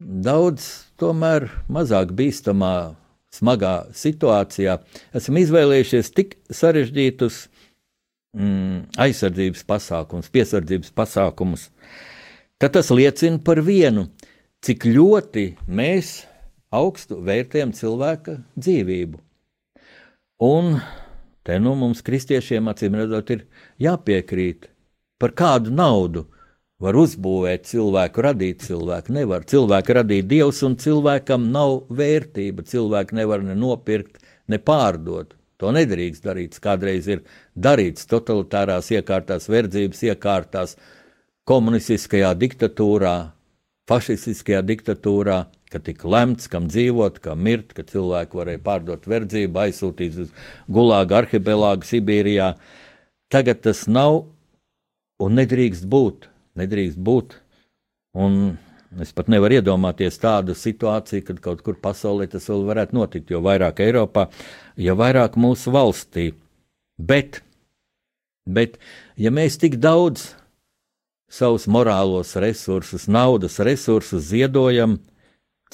daudz 0.00 0.66
tomēr 1.00 1.48
mazāk 1.72 2.12
bīstamā, 2.16 2.96
smagā 3.36 3.74
situācijā 3.96 4.78
esam 5.16 5.38
izvēlējušies 5.40 6.12
tik 6.16 6.36
sarežģītus 6.52 7.40
mm, 8.36 8.80
aizsardzības 9.06 9.66
pasākumus, 9.68 10.32
piesardzības 10.34 10.92
pasākumus, 10.96 11.68
tad 12.58 12.76
tas 12.78 12.92
liecina 12.94 13.38
par 13.44 13.62
vienu, 13.64 14.08
cik 14.64 14.88
ļoti 14.90 15.48
mēs 15.68 16.18
augstu 16.74 17.20
vērtējam 17.24 17.76
cilvēka 17.76 18.40
dzīvību. 18.58 19.20
Un 20.46 20.78
Te 21.46 21.60
nu 21.62 21.76
mums, 21.78 22.00
kristiešiem, 22.02 22.66
acīm 22.72 22.96
redzot, 22.98 23.28
ir 23.30 23.44
jāpiekrīt, 23.78 24.66
par 25.22 25.30
kādu 25.38 25.70
naudu 25.70 26.24
var 26.82 26.96
uzbūvēt 27.00 27.64
cilvēku, 27.70 28.24
radīt 28.26 28.64
cilvēku. 28.66 29.14
Nevar 29.16 29.46
cilvēku 29.48 29.96
radīt 29.96 30.28
dievs, 30.28 30.62
un 30.66 30.76
cilvēkam 30.80 31.48
nav 31.54 31.86
vērtība. 31.88 32.66
Cilvēku 32.68 33.16
nevar 33.16 33.44
ne 33.46 33.56
nopirkt, 33.58 34.20
ne 34.48 34.60
pārdot. 34.60 35.34
To 35.56 35.72
nedrīkst 35.72 36.26
darīt. 36.26 36.58
Kādreiz 36.60 37.08
ir 37.08 37.22
darīts 37.56 38.08
totalitārās 38.10 38.90
iekārtās, 38.92 39.48
verdzības 39.48 40.02
iekārtās, 40.10 40.76
komunistiskajā 41.48 42.34
diktatūrā, 42.36 43.16
fašistiskajā 43.88 44.64
diktatūrā. 44.66 45.44
ka 45.66 45.80
tika 45.82 46.06
lemts, 46.08 46.46
kam 46.46 46.68
dzīvot, 46.70 47.18
kam 47.18 47.40
mirt, 47.42 47.72
ka 47.74 47.82
cilvēki 47.82 48.38
varēja 48.38 48.60
pārdot 48.62 49.08
verdzību, 49.10 49.58
aizsūtīt 49.64 50.20
uz 50.22 50.30
Gulāgu 50.70 51.16
arhipelāgu 51.18 51.82
Sibīrijā. 51.82 52.52
Tagad 53.28 53.64
tas 53.66 53.86
nav 53.90 54.28
un 55.18 55.34
nedrīkst 55.40 55.88
būt. 55.90 56.28
Nedrīkst 56.56 57.00
būt. 57.00 57.36
Un 58.16 58.56
es 59.02 59.12
pat 59.16 59.28
nevaru 59.32 59.58
iedomāties 59.58 60.16
tādu 60.22 60.56
situāciju, 60.56 61.24
kad 61.26 61.42
kaut 61.44 61.62
kur 61.66 61.76
pasaulē 61.82 62.28
tas 62.32 62.48
vēl 62.48 62.64
varētu 62.68 62.96
notikt, 62.96 63.30
jo 63.30 63.42
vairāk 63.44 63.82
Eiropā, 63.84 64.28
jo 64.80 64.96
vairāk 64.96 65.36
mūsu 65.40 65.74
valstī. 65.74 66.30
Bet, 66.96 67.42
bet 68.48 68.78
ja 69.20 69.32
mēs 69.34 69.60
tik 69.60 69.76
daudz 69.82 70.30
savus 71.28 71.66
morālos 71.68 72.32
resursus, 72.40 73.04
naudas 73.10 73.58
resursus 73.60 74.30
ziedojam, 74.30 75.00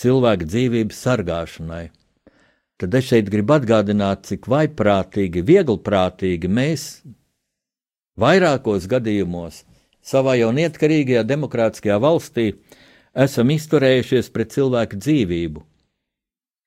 cilvēku 0.01 0.49
dzīvības 0.49 1.03
sargāšanai. 1.07 1.85
Tad 2.81 2.95
es 2.99 3.11
šeit 3.13 3.29
gribu 3.31 3.55
atgādināt, 3.55 4.25
cik 4.27 4.49
vaiprātīgi, 4.51 5.45
vieglprātīgi 5.47 6.49
mēs 6.51 6.87
vairākos 8.19 8.89
gadījumos 8.91 9.63
savā 10.03 10.35
jau 10.41 10.51
neatkarīgajā 10.55 11.23
demokrātiskajā 11.29 11.99
valstī 12.03 12.47
esam 13.13 13.53
izturējušies 13.55 14.33
pret 14.35 14.55
cilvēku 14.55 14.99
dzīvību. 14.99 15.63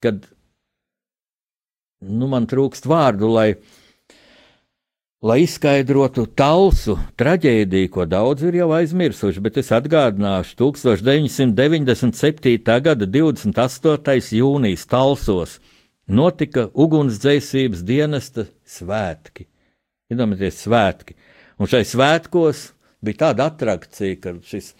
Kad 0.03 0.27
nu, 2.05 2.29
man 2.31 2.47
trūkst 2.49 2.87
vārdu, 2.89 3.31
lai 3.33 3.49
lai 5.25 5.39
izskaidrotu 5.41 6.27
talsu 6.37 6.99
traģēdiju, 7.17 7.89
ko 7.89 8.05
daudz 8.05 8.43
ir 8.45 8.53
jau 8.59 8.67
aizmirsuši, 8.77 9.41
bet 9.41 9.57
es 9.57 9.71
atgādināšu 9.73 10.53
1997. 10.59 12.75
gada 12.85 13.07
28. 13.09 14.37
jūnijas 14.37 14.85
talsos 14.91 15.55
notika 16.05 16.67
ugunsdzēsības 16.69 17.81
dienesta 17.87 18.45
svētki. 18.69 19.49
Iedomājieties, 20.13 20.61
svētki. 20.67 21.17
Un 21.57 21.65
šai 21.71 21.81
svētkos 21.89 22.74
bija 23.05 23.27
tāda 23.27 23.49
attrakcija, 23.51 24.19
ka 24.21 24.35
šis 24.45 24.73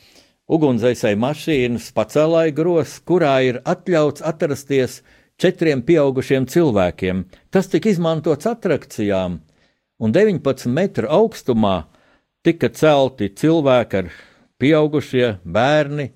ugunsdzēsēji 0.52 1.20
mašīnas 1.22 1.90
pacēlāja 1.96 2.54
gros, 2.58 3.00
kurā 3.08 3.36
ir 3.48 3.62
atļauts 3.66 4.26
atrasties 4.26 5.02
četriem 5.42 5.82
pieaugušiem 5.86 6.48
cilvēkiem. 6.52 7.26
Tas 7.50 7.70
tika 7.72 7.92
izmantots 7.92 8.48
attrakcijām 8.50 9.40
un 10.00 10.14
19 10.16 10.70
metru 10.72 11.10
augstumā 11.12 11.86
tika 12.46 12.70
celti 12.70 13.32
cilvēki 13.34 14.02
ar 14.04 14.12
pieaugušie 14.62 15.32
bērni. 15.44 16.12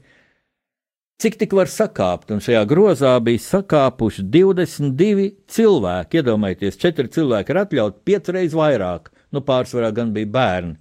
Cik 1.20 1.36
tik 1.42 1.54
var 1.58 1.68
sakāpt, 1.68 2.30
un 2.32 2.40
šajā 2.40 2.62
grozā 2.70 3.18
bija 3.24 3.42
sakāpuši 3.44 4.24
22 4.32 5.26
cilvēki. 5.52 6.22
Iedomājieties, 6.22 6.78
4 6.80 7.12
cilvēki 7.12 7.52
ir 7.52 7.60
atļauti 7.66 8.06
5 8.08 8.32
reizes 8.38 8.56
vairāk, 8.56 9.10
nu 9.36 9.44
pārsvarā 9.44 9.90
gan 9.96 10.14
bija 10.16 10.30
bērni. 10.32 10.78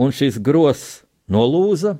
Un 0.00 0.12
šis 0.14 0.38
grozs 0.40 1.02
nolūza, 1.28 1.98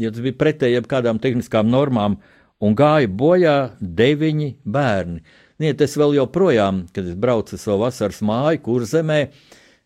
ja 0.00 0.10
tas 0.10 0.24
bija 0.24 0.36
pretēji 0.40 0.78
jebkādām 0.78 1.20
tehniskām 1.22 1.68
normām, 1.68 2.16
un 2.64 2.76
gāja 2.78 3.10
bojā 3.10 3.56
9 3.80 4.54
bērni. 4.64 5.20
Niet, 5.62 5.82
es 5.84 5.94
vēl 5.98 6.16
joprojām, 6.16 6.84
kad 6.94 7.06
es 7.06 7.18
braucu 7.18 7.58
savu 7.60 7.84
vasaras 7.84 8.22
māju, 8.26 8.62
kur 8.64 8.86
zemē, 8.88 9.20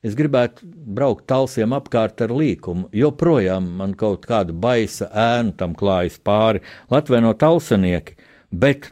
es 0.07 0.15
gribētu 0.17 0.65
braukt 0.97 1.27
talsiem 1.29 1.75
apkārt 1.77 2.23
ar 2.25 2.33
līkumu. 2.33 2.89
Joprojām 2.95 3.67
man 3.81 3.97
kaut 3.99 4.25
kāda 4.31 4.55
baisa 4.55 5.11
ēna 5.11 5.53
tam 5.59 5.75
klājas 5.77 6.17
pāri, 6.25 6.63
Latvijā 6.95 7.21
no 7.25 7.35
talsanieki. 7.37 8.17
Bet 8.49 8.89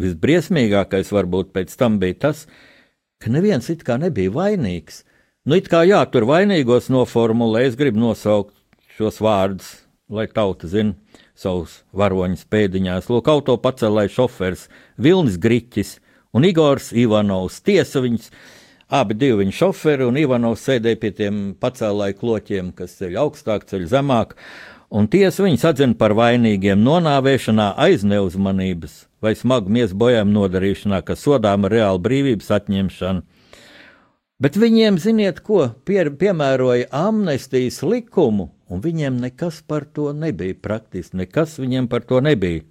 visbriesmīgākais 0.00 1.12
varbūt 1.12 1.52
pēc 1.52 1.74
tam 1.76 1.98
bija 2.00 2.22
tas, 2.28 2.46
ka 3.20 3.34
neviens 3.34 3.68
it 3.74 3.84
kā 3.84 3.98
nebija 4.00 4.32
vainīgs. 4.32 5.02
Nu, 5.48 5.56
it 5.56 5.70
kā 5.72 5.78
jā, 5.88 6.02
tur 6.12 6.26
vainīgos 6.28 6.90
noformulē, 6.92 7.62
es 7.64 7.76
gribu 7.80 8.02
nosaukt 8.02 8.52
šos 8.98 9.16
vārdus, 9.24 9.70
lai 10.12 10.26
tauta 10.28 10.68
zinātu 10.68 11.08
savus 11.38 11.78
varoņus 11.96 12.42
pēdiņās. 12.52 13.08
Lūk, 13.08 13.30
auto 13.32 13.54
pacēlāja 13.62 14.12
šofers 14.12 14.66
Vilnis 15.00 15.38
Griķis 15.40 15.94
un 16.36 16.44
Igors 16.44 16.90
Ivanovs. 16.92 17.62
Tiesa 17.64 18.02
viņus, 18.04 18.28
abi 18.92 19.16
divi 19.16 19.38
viņa 19.40 19.56
šoferi 19.62 20.04
un 20.10 20.20
Ivanovs 20.20 20.66
sēdēja 20.68 21.00
pie 21.00 21.12
tiem 21.22 21.40
pacēlāja 21.56 22.18
kloķiem, 22.20 22.68
kas 22.76 22.98
ceļ 23.00 23.16
augstāk, 23.24 23.64
ceļ 23.72 23.88
zemāk. 23.94 24.36
Un 24.92 25.08
tiesa 25.08 25.46
viņus 25.46 25.64
atzina 25.70 25.96
par 25.96 26.12
vainīgiem 26.18 26.84
nonāvēšanā 26.84 27.70
aiz 27.88 28.04
neuzmanības 28.04 29.06
vai 29.24 29.32
smagu 29.32 29.72
miesu 29.72 29.96
bojājumu 29.96 30.42
nodarīšanā, 30.42 31.00
kas 31.08 31.24
sodām 31.24 31.64
ar 31.64 31.78
reālu 31.78 32.04
brīvības 32.04 32.52
atņemšanu. 32.60 33.24
Bet 34.38 34.54
viņiem, 34.54 35.00
ziniet, 35.02 35.40
ko 35.42 35.64
pie, 35.82 36.04
piemēroja 36.14 36.86
amnestijas 36.94 37.80
likumu, 37.82 38.52
un 38.70 38.82
viņiem 38.84 39.16
nekas 39.18 39.64
par 39.66 39.88
to 39.90 40.12
nebija. 40.14 40.54
Praktiski 40.54 41.18
nekas 41.18 41.56
viņiem 41.58 41.88
par 41.90 42.06
to 42.06 42.20
nebija. 42.22 42.62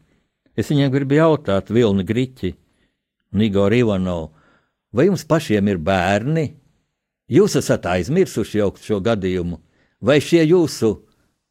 Es 0.56 0.72
viņiem 0.72 0.94
gribu 0.94 1.20
jautāt, 1.20 1.68
Vilni 1.70 2.06
Griķi, 2.08 2.54
Nigor 3.36 3.76
Ivanov, 3.76 4.32
vai 4.96 5.10
jums 5.10 5.28
pašiem 5.28 5.68
ir 5.68 5.82
bērni? 5.84 6.48
Jūs 7.28 7.58
esat 7.60 7.86
aizmirsuši 7.92 8.62
jau 8.62 8.72
šo 8.80 9.02
gadījumu, 9.04 9.60
vai 10.00 10.22
šie 10.24 10.46
jūsu 10.48 10.94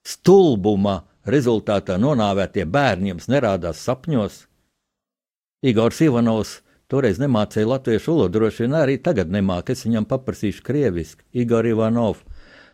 stulbuma 0.01 1.03
rezultātā 1.29 2.01
nonāvētie 2.01 2.65
bērni 2.65 3.13
jums 3.13 3.29
nerādās 3.29 3.85
sapņos? 3.85 4.47
Igors 5.61 6.01
Ivanovs 6.01 6.63
toreiz 6.92 7.20
nemācīja 7.22 7.70
latviešu 7.70 8.14
valodu, 8.14 8.40
droši 8.40 8.66
vien 8.66 8.76
arī 8.80 8.98
tagad 9.00 9.32
nemāca. 9.32 9.72
Es 9.76 9.86
viņam 9.86 10.08
paprasīšu 10.10 10.64
krieviski, 10.66 11.24
Igor 11.34 11.68
Ivanov. 11.68 12.18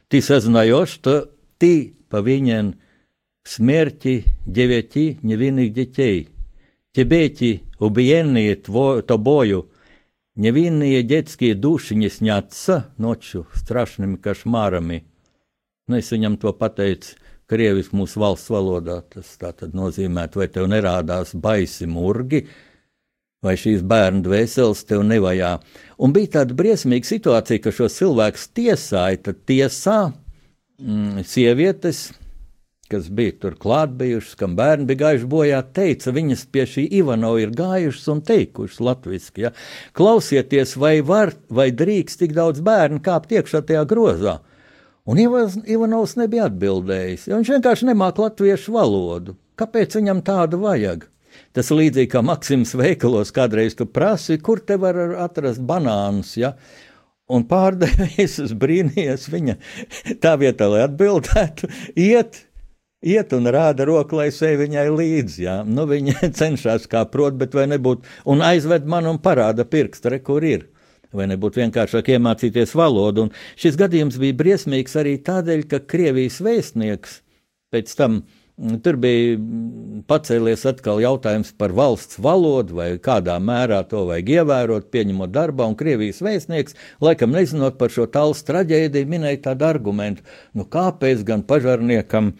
Ты 0.07 0.21
сознаешь, 0.21 0.89
что 0.89 1.29
ты 1.57 1.95
повинен 2.09 2.75
в 3.43 3.49
смерти 3.49 4.25
девяти 4.45 5.19
невинных 5.21 5.73
детей. 5.73 6.29
Тебе 6.93 7.25
эти 7.25 7.63
убиенные 7.79 8.55
тво, 8.55 9.01
тобою 9.01 9.69
невинные 10.35 11.03
детские 11.03 11.55
души 11.55 11.95
не 11.95 12.09
снятся 12.09 12.93
ночью 12.97 13.47
страшными 13.53 14.15
кошмарами. 14.15 15.05
Nu, 15.87 15.95
es 15.95 16.11
viņam 16.11 16.35
to 16.35 16.51
pateicu 16.51 17.15
krieviski 17.47 17.95
mūsu 17.95 18.19
valsts 18.19 18.51
valodā. 18.51 19.01
Tas 19.07 19.29
tā 19.39 19.53
tad 19.55 19.75
nozīmē, 19.75 20.27
vai 20.35 20.47
tev 20.51 20.67
nerādās 20.67 21.31
baisi 21.31 21.87
murgi, 21.87 22.43
vai 23.42 23.56
šīs 23.58 23.82
bērnu 23.86 24.22
dvēseles 24.26 24.84
tev 24.86 25.02
nevajā. 25.06 25.56
Un 26.02 26.14
bija 26.14 26.38
tāda 26.38 26.56
briesmīga 26.58 27.08
situācija, 27.08 27.62
ka 27.62 27.74
šos 27.74 27.98
cilvēkus 27.98 28.48
tiesāja, 28.56 29.22
tad 29.28 29.42
tiesā 29.50 29.98
mm, 30.78 31.24
sievietes, 31.26 32.04
kas 32.92 33.08
bija 33.10 33.34
tur 33.42 33.56
klāt 33.58 33.94
bijušas, 33.98 34.36
kam 34.38 34.54
bērni 34.58 34.86
bija 34.90 35.02
gājuši 35.06 35.28
bojā, 35.32 35.60
teica, 35.74 36.12
viņas 36.14 36.46
pie 36.54 36.66
šī 36.68 36.86
Ivanova 37.00 37.40
ir 37.42 37.54
gājušas 37.56 38.08
un 38.12 38.22
teikušas 38.28 38.82
latviski, 38.84 39.46
ja, 39.46 39.52
klausieties, 39.96 40.76
vai 40.78 40.98
var, 41.06 41.34
vai 41.48 41.70
drīkst 41.74 42.22
tik 42.22 42.36
daudz 42.36 42.62
bērnu 42.64 43.02
kāpt 43.04 43.32
iekšā 43.38 43.64
tajā 43.68 43.86
grozā. 43.88 44.38
Un 45.08 45.18
Ivanovs 45.18 46.14
nebija 46.14 46.46
atbildējis, 46.46 47.26
jo 47.26 47.40
viņš 47.40 47.56
vienkārši 47.56 47.88
nemāca 47.88 48.22
latviešu 48.28 48.76
valodu. 48.76 49.34
Kāpēc 49.58 49.96
viņam 49.98 50.20
tādu 50.22 50.60
vajag? 50.62 51.08
Tas 51.56 51.68
līdzīgi 51.68 52.08
kā 52.14 52.22
Maksims 52.24 52.72
veikalos 52.78 53.32
kādreiz 53.36 53.76
tu 53.76 53.84
prasi, 53.84 54.38
kur 54.40 54.62
te 54.64 54.78
var 54.80 54.96
atrast 55.20 55.60
banānus, 55.68 56.32
ja? 56.40 56.54
Un 57.32 57.44
pārdevējs 57.48 58.38
uz 58.42 58.54
brīnījies 58.58 59.28
viņa 59.32 59.58
tā 60.24 60.34
vietā, 60.40 60.68
lai 60.72 60.82
atbildētu, 60.86 61.68
iet, 62.00 62.42
iet 63.04 63.32
un 63.36 63.48
rāda 63.52 63.86
roku, 63.88 64.18
lai 64.18 64.30
sevi 64.34 64.66
viņai 64.66 64.86
līdzi. 64.90 65.44
Jā. 65.46 65.56
Nu, 65.68 65.86
viņa 65.88 66.28
cenšas 66.40 66.88
kā 66.90 67.04
prot, 67.12 67.36
bet 67.40 67.56
vai 67.56 67.68
nebūtu, 67.72 68.08
un 68.32 68.44
aizved 68.44 68.88
man 68.88 69.08
un 69.10 69.20
parāda 69.22 69.68
pirkstu, 69.68 70.12
re, 70.12 70.22
kur 70.24 70.44
ir. 70.44 70.68
Vai 71.12 71.26
nebūtu 71.28 71.60
vienkāršāk 71.60 72.06
iemācīties 72.14 72.70
valodu. 72.76 73.26
Un 73.26 73.34
šis 73.60 73.76
gadījums 73.76 74.16
bija 74.20 74.36
briesmīgs 74.38 74.96
arī 74.96 75.18
tādēļ, 75.20 75.66
ka 75.68 75.82
Krievijas 75.84 76.38
vēstnieks 76.40 77.18
pēc 77.72 77.92
tam 77.98 78.22
Tur 78.62 78.96
bija 79.02 79.38
pacēlies 80.06 80.62
atkal 80.70 81.00
jautājums 81.02 81.50
par 81.58 81.72
valsts 81.74 82.20
valodu, 82.22 82.76
vai 82.78 82.88
kādā 83.02 83.34
mērā 83.42 83.80
to 83.90 84.04
vajag 84.06 84.30
ievērot, 84.36 84.86
pieņemot 84.94 85.32
darbā, 85.34 85.66
un 85.66 85.74
Krievijas 85.78 86.22
vēstnieks, 86.22 86.76
laikam 87.02 87.34
nezinot 87.34 87.78
par 87.80 87.90
šo 87.94 88.06
tālu 88.12 88.36
traģēdiju, 88.38 89.10
minēja 89.10 89.42
tādu 89.48 89.66
argumentu, 89.66 90.22
nu 90.54 90.66
kāpēc 90.70 91.24
gan 91.26 91.42
pažarniekam 91.48 92.32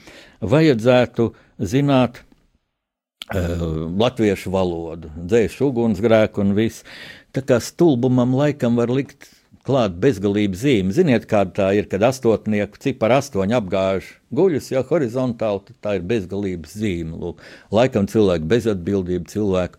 vajadzētu 0.55 1.33
zināt 1.59 2.23
uh, 2.23 3.67
latviešu 3.91 4.55
valodu, 4.55 5.11
dzēšu 5.19 5.73
ugunsgrēku 5.73 6.47
un 6.47 6.55
viss. 6.59 6.87
Tā 7.35 7.43
kā 7.47 7.59
stulbumam 7.63 8.37
laikam 8.39 8.79
var 8.79 8.93
likt 8.95 9.31
klāt 9.67 9.97
bezgalības 10.03 10.63
zīme. 10.65 10.95
Ziniet, 10.95 11.27
kāda 11.31 11.55
tā 11.59 11.69
ir, 11.79 11.89
kad 11.91 12.03
astotnieku 12.07 12.81
cipara 12.83 13.21
astoņi 13.23 13.57
apgāž 13.59 14.09
guļus, 14.35 14.73
ja 14.75 14.83
horizontāli, 14.89 15.63
tad 15.69 15.79
tā 15.85 15.97
ir 15.99 16.07
bezgalības 16.11 16.75
zīme. 16.79 17.19
Lūk, 17.21 17.43
laikam 17.75 18.09
cilvēku 18.11 18.49
bezatbildība, 18.51 19.31
cilvēku 19.31 19.79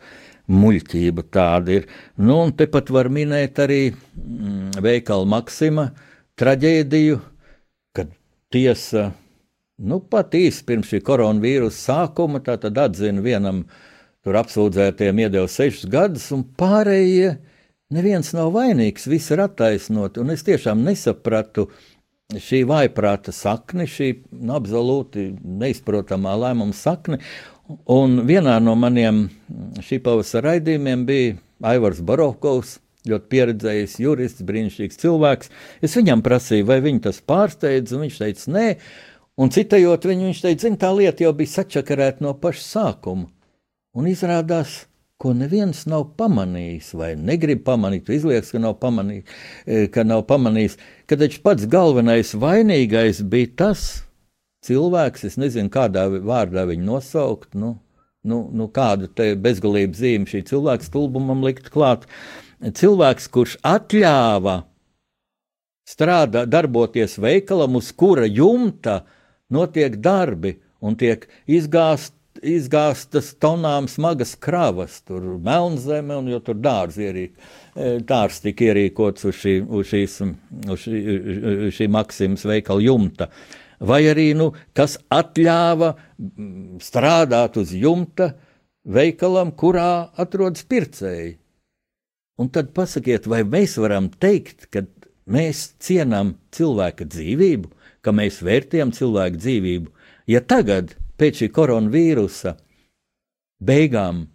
muļķība 0.53 1.27
tāda 1.33 1.77
ir. 1.79 1.87
Nu, 2.19 2.39
un 2.45 2.55
tepat 2.55 2.91
var 2.93 3.09
minēt 3.11 3.59
arī 3.63 3.81
mm, 3.93 4.79
veikala 4.83 5.27
Maksima 5.35 5.89
traģēdiju, 6.39 7.19
kad 7.95 8.11
tiesa, 8.53 9.09
nu, 9.79 9.99
pat 9.99 10.35
īsi 10.37 10.65
pirms 10.67 10.91
šī 10.91 11.03
koronavīrusa 11.05 11.79
sākuma, 11.91 12.43
atzina 12.43 13.23
vienam 13.23 13.65
tur 14.23 14.39
apsūdzētiem 14.39 15.25
iedeva 15.25 15.49
sešus 15.51 15.89
gadus, 15.91 16.29
un 16.35 16.45
pārējie 16.59 17.35
neviens 17.91 18.31
nav 18.37 18.53
vainīgs, 18.55 19.09
viss 19.11 19.33
ir 19.33 19.43
attaisnot, 19.43 20.21
un 20.21 20.31
es 20.35 20.45
tiešām 20.47 20.85
nesapratu, 20.85 21.67
šī 22.33 22.63
vaiprāta 22.65 23.33
sakne, 23.35 23.85
šī 23.89 24.13
absolūti 24.55 25.27
neizprotamā 25.43 26.37
lēmuma 26.39 26.73
sakne, 26.73 27.19
Un 27.87 28.25
vienā 28.27 28.57
no 28.59 28.73
maniem 28.75 29.27
šī 29.83 30.01
pavasara 30.03 30.53
raidījumiem 30.53 31.05
bija 31.07 31.35
Aivars 31.71 32.01
Barovkovs, 32.03 32.77
ļoti 33.07 33.29
pieredzējis 33.31 33.95
jurists, 34.03 34.43
brīnišķīgs 34.47 34.99
cilvēks. 34.99 35.51
Es 35.83 35.95
viņam 35.95 36.23
prasīju, 36.25 36.67
vai 36.67 36.81
viņu 36.83 37.05
tas 37.07 37.21
pārsteidz, 37.23 37.95
un 37.95 38.03
viņš 38.05 38.19
teica, 38.19 38.49
nē. 38.57 38.65
Un 39.39 39.51
citējot 39.55 40.07
viņu, 40.09 40.27
viņš 40.29 40.41
teica, 40.43 40.65
zin, 40.65 40.75
tā 40.79 40.91
lieta 40.93 41.23
jau 41.23 41.31
bija 41.37 41.53
sačakarēta 41.55 42.25
no 42.25 42.35
paša 42.39 42.65
sākuma. 42.67 43.29
Un 43.95 44.11
izrādās, 44.11 44.83
ko 45.23 45.31
neviens 45.37 45.85
nav 45.87 46.09
pamanījis, 46.19 46.89
vai 46.99 47.13
negrib 47.15 47.61
pamanīt, 47.67 48.09
izliekas, 48.11 48.51
ka 48.51 48.59
nav 48.59 48.75
pamanījis, 48.81 49.37
e, 49.63 49.85
ka 49.93 50.03
nav 50.03 50.25
pamanījis, 50.27 50.75
ka 51.07 51.17
taču 51.21 51.39
pats 51.45 51.67
galvenais 51.71 52.33
vainīgais 52.35 53.21
bija 53.31 53.53
tas, 53.63 53.85
cilvēks, 54.67 55.23
es 55.29 55.39
nezinu, 55.39 55.71
kādā 55.71 56.09
vārdā 56.11 56.65
viņu 56.67 56.87
nosaukt, 56.87 57.53
nu, 57.55 57.77
nu, 58.27 58.43
nu 58.51 58.67
kādu 58.75 59.07
bezgalības 59.43 60.03
zīmi 60.03 60.29
šī 60.29 60.43
cilvēka 60.51 60.87
stulbumam 60.87 61.43
likt 61.45 61.71
klāt. 61.73 62.03
Cilvēks, 62.63 63.27
kurš 63.31 63.57
atļāva 63.67 64.61
strādāt, 65.87 66.51
darboties 66.51 67.17
veikalam, 67.19 67.79
uz 67.79 67.91
kura 67.95 68.27
jumta 68.27 69.01
notiek 69.51 69.95
darbi 70.03 70.57
un 70.83 70.95
tiek 70.99 71.27
izgāzt 71.47 72.15
izgāztas 72.41 73.33
tonām 73.41 73.87
smagas 73.91 74.33
kravas, 74.39 75.01
tur 75.07 75.37
melnzeme, 75.43 76.15
un 76.17 76.29
jo 76.31 76.39
tur 76.43 76.57
dārzi 76.59 77.07
ierīk, 77.07 77.35
dārs 78.07 78.41
tika 78.43 78.71
ierīkots 78.71 79.27
uz 79.29 79.37
šī, 79.41 79.57
uz 79.67 79.91
šīs, 79.91 80.17
uz 80.73 80.85
šī, 80.85 81.03
šī 81.75 81.89
Maksimas 81.93 82.45
veikala 82.49 82.85
jumta. 82.85 83.29
Vai 83.83 84.03
arī 84.07 84.31
nu, 84.37 84.51
kas 84.73 84.97
ļāva 85.11 85.93
mm, 85.93 86.79
strādāt 86.83 87.57
uz 87.59 87.73
jumta 87.75 88.31
veikalam, 88.83 89.51
kurā 89.51 90.09
atrodas 90.19 90.63
pircēji. 90.63 91.37
Un 92.39 92.49
tad 92.49 92.71
pasakiet, 92.73 93.27
vai 93.29 93.43
mēs 93.45 93.75
varam 93.77 94.09
teikt, 94.09 94.69
ka 94.73 94.85
mēs 95.29 95.73
cienām 95.83 96.35
cilvēka 96.55 97.05
dzīvību, 97.05 97.69
ka 98.03 98.11
mēs 98.15 98.41
vērtējam 98.43 98.91
cilvēku 98.95 99.39
dzīvību, 99.39 99.91
ja 100.31 100.41
tagad, 100.41 100.95
pēc 101.19 101.43
šī 101.43 101.49
koronavīrusa 101.55 102.55
beigām, 103.63 104.25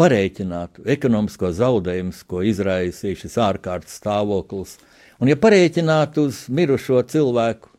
parēķinātu 0.00 0.88
ekonomisko 0.90 1.52
zaudējumu, 1.54 2.14
ko 2.26 2.42
izraisīja 2.42 3.20
šis 3.20 3.38
ārkārtas 3.38 4.00
stāvoklis, 4.00 4.78
Un, 5.22 5.30
ja 5.30 5.38
parēķināt 5.38 6.18
uz 6.20 6.44
mirušo 6.50 6.98
cilvēku 7.10 7.70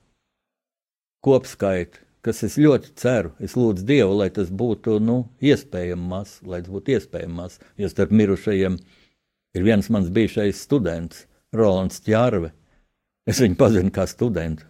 kopskaitu, 1.25 1.99
kas 2.25 2.43
es 2.47 2.55
ļoti 2.61 2.93
ceru, 2.97 3.33
es 3.43 3.53
lūdzu 3.59 3.85
Dievu, 3.85 4.15
lai 4.21 4.29
tas 4.33 4.49
būtu 4.49 4.97
nu, 5.03 5.17
iespējams, 5.43 6.39
lai 6.47 6.61
tas 6.63 6.71
būtu 6.71 6.95
iespējams, 6.95 7.59
jo 7.81 7.89
starp 7.91 8.13
mirušajiem 8.15 8.77
ir 9.55 9.67
viens 9.67 9.91
mans 9.91 10.09
bijušais 10.15 10.63
students, 10.63 11.25
Rolands 11.55 12.01
Čārve. 12.07 12.53
Es 13.29 13.41
viņu 13.43 13.59
pazinu 13.59 13.91
kā 13.93 14.07
studentu. 14.07 14.65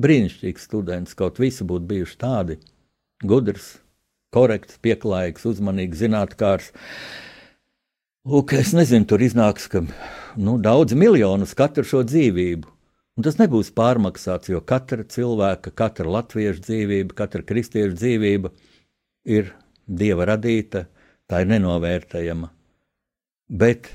Brīnišķīgs 0.00 0.66
students, 0.68 1.16
kaut 1.18 1.40
visi 1.42 1.66
būtu 1.66 1.88
bijuši 1.90 2.18
tādi 2.20 2.58
gudrs, 3.26 3.78
korekts, 4.34 4.78
pieklājīgs, 4.84 5.46
uzmanīgs, 5.50 6.00
zinātnākārs. 6.00 6.70
Lūk, 8.30 8.54
es 8.56 8.74
nezinu, 8.76 9.08
tur 9.08 9.22
iznāks, 9.24 9.66
ka 9.72 9.82
nu, 10.36 10.58
daudz 10.60 10.94
miljonus 10.96 11.56
katru 11.58 11.84
šo 11.88 12.04
dzīvību. 12.06 12.68
Un 13.18 13.26
tas 13.26 13.36
nebūs 13.40 13.72
pārmaksāts, 13.76 14.52
jo 14.52 14.60
katra 14.64 15.04
cilvēka, 15.04 15.72
katra 15.76 16.08
latviešu 16.08 16.62
dzīvība, 16.64 17.16
katra 17.18 17.42
kristiešu 17.44 17.96
dzīvība 17.98 18.52
ir 19.28 19.50
dieva 19.84 20.28
radīta, 20.30 20.86
tā 21.28 21.42
ir 21.42 21.50
nenovērtējama. 21.50 22.48
Bet 23.50 23.90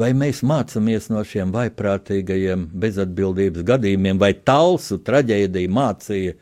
vai 0.00 0.10
mēs 0.16 0.42
mācāmies 0.46 1.10
no 1.12 1.22
šiem 1.26 1.52
vaiprātīgajiem 1.54 2.68
bezatbildības 2.82 3.66
gadījumiem, 3.68 4.20
vai 4.20 4.32
talsu 4.34 4.98
traģēdija 5.04 5.72
mācīja 5.76 6.36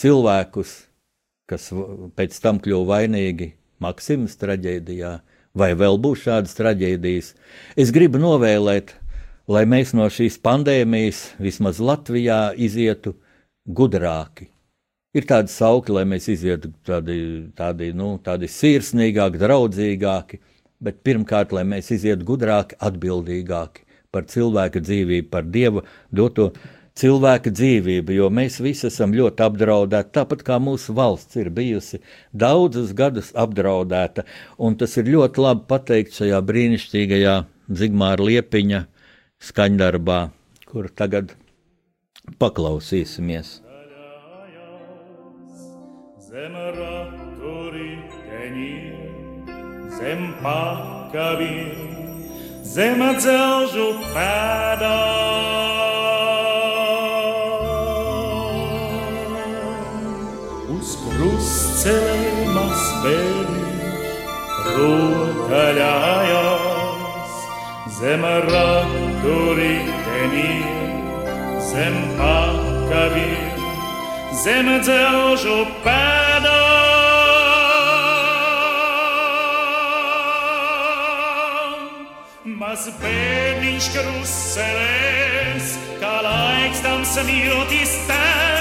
cilvēkus, 0.00 0.74
kas 1.50 1.70
pēc 2.16 2.40
tam 2.44 2.60
kļuva 2.62 2.98
vainīgi 2.98 3.54
Maksimas 3.82 4.36
traģēdijā? 4.40 5.18
vai 5.54 5.72
vēl 5.78 5.98
būs 6.02 6.24
šādas 6.26 6.56
traģēdijas. 6.58 7.32
Es 7.78 7.92
gribu 7.94 8.20
novēlēt, 8.22 8.94
lai 9.50 9.64
mēs 9.70 9.94
no 9.96 10.08
šīs 10.10 10.40
pandēmijas, 10.42 11.28
vismaz 11.42 11.80
Latvijā, 11.82 12.54
izietu 12.56 13.14
gudrāki. 13.64 14.50
Ir 15.14 15.28
tādi 15.30 15.52
saukļi, 15.54 15.94
lai 15.94 16.04
mēs 16.10 16.26
izietu 16.32 16.72
tādi, 16.86 17.16
tādi, 17.54 17.92
nu, 17.94 18.16
tādi 18.22 18.50
sirsnīgāki, 18.50 19.38
draudzīgāki, 19.38 20.40
bet 20.84 21.02
pirmkārt, 21.06 21.54
lai 21.56 21.64
mēs 21.68 21.90
izietu 21.94 22.26
gudrāki, 22.28 22.78
atbildīgāki 22.84 23.84
par 24.14 24.28
cilvēka 24.30 24.82
dzīvību, 24.84 25.28
par 25.32 25.46
dieva 25.50 25.82
doto 26.14 26.52
cilvēka 26.98 27.50
dzīvību, 27.50 28.14
jo 28.14 28.28
mēs 28.30 28.60
visi 28.62 28.86
esam 28.88 29.14
ļoti 29.16 29.42
apdraudēti, 29.48 30.12
tāpat 30.14 30.44
kā 30.46 30.60
mūsu 30.62 30.94
valsts 30.94 31.38
ir 31.40 31.50
bijusi 31.54 32.00
daudzus 32.30 32.94
gadus 32.94 33.32
apdraudēta. 33.34 34.26
Un 34.62 34.78
tas 34.78 34.94
ir 35.00 35.10
ļoti 35.10 35.42
labi 35.42 35.66
pateikt 35.70 36.20
šajā 36.20 36.40
brīnišķīgajā 36.50 37.36
Zigmāra 37.74 38.28
Liepiņa 38.28 38.84
skaņdarbā, 39.42 40.20
kur 40.70 40.90
tagad 40.94 41.34
paklausīsimies. 42.38 43.60
Zem 46.24 46.54
zem 49.98 50.34
pakaviem, 50.42 51.70
zem 52.62 53.00
dzelžu 53.18 53.88
pēdām. 54.14 55.44
krustcelēmas 61.14 62.82
bērniņš 63.04 63.84
rotaļājās 64.74 66.34
zem 68.00 68.22
raturīteniem, 68.50 69.88
zem 71.70 71.96
pakaviem, 72.18 73.58
zem 74.44 74.66
dzelžu 74.84 75.58
pēdām. 75.86 76.73
Maz 82.64 82.86
bērniņš 82.96 83.86
krustcelēs, 83.92 85.74
kā 86.00 86.14
laiks 86.24 86.80
tam 86.86 87.04
samiltīs 87.12 87.92
tēk 88.08 88.53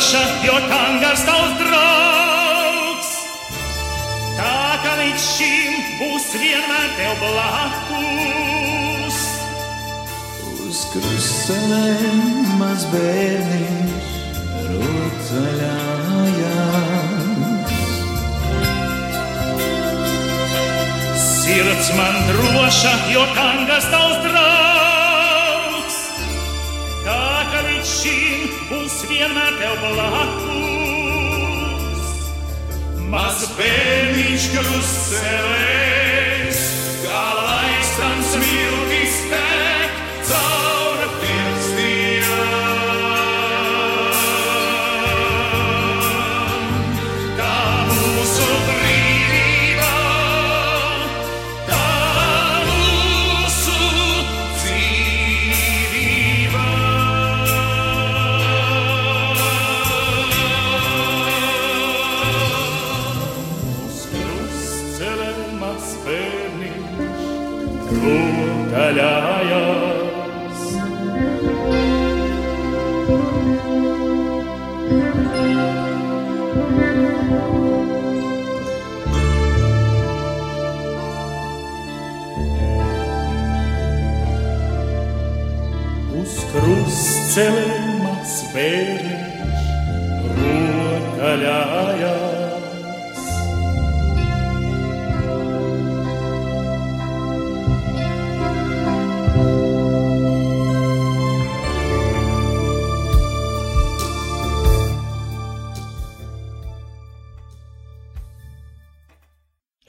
droša, 0.00 0.24
jo 0.44 0.56
tangars 0.68 1.20
tavs 1.28 1.52
draugs. 1.60 3.10
Tā 4.38 4.96
līdz 4.96 5.20
šim 5.20 5.74
būs 6.00 6.26
vienmēr 6.40 6.88
tev 6.96 7.14
blakus. 7.20 9.18
Uz 10.64 10.80
krustcelēm 10.94 12.56
maz 12.62 12.82
bērniņš 12.94 14.08
rotaļājās. 14.72 15.68
Sirds 21.28 21.88
man 22.00 22.16
droša, 22.32 22.94
jo 23.12 23.22
tangas 23.36 23.86
tavs 23.92 24.18
draugs. 24.24 24.79
Šim 27.86 28.48
būs 28.68 28.96
vienmēr 29.08 29.52
tev 29.60 29.74
blakus. 29.84 30.50
Maz 33.10 33.38
bērniņš 33.56 34.44
krustcelēs, 34.54 36.39
maz 87.38 88.40
bērniņš 88.50 89.62
rotaļājās. 91.20 92.18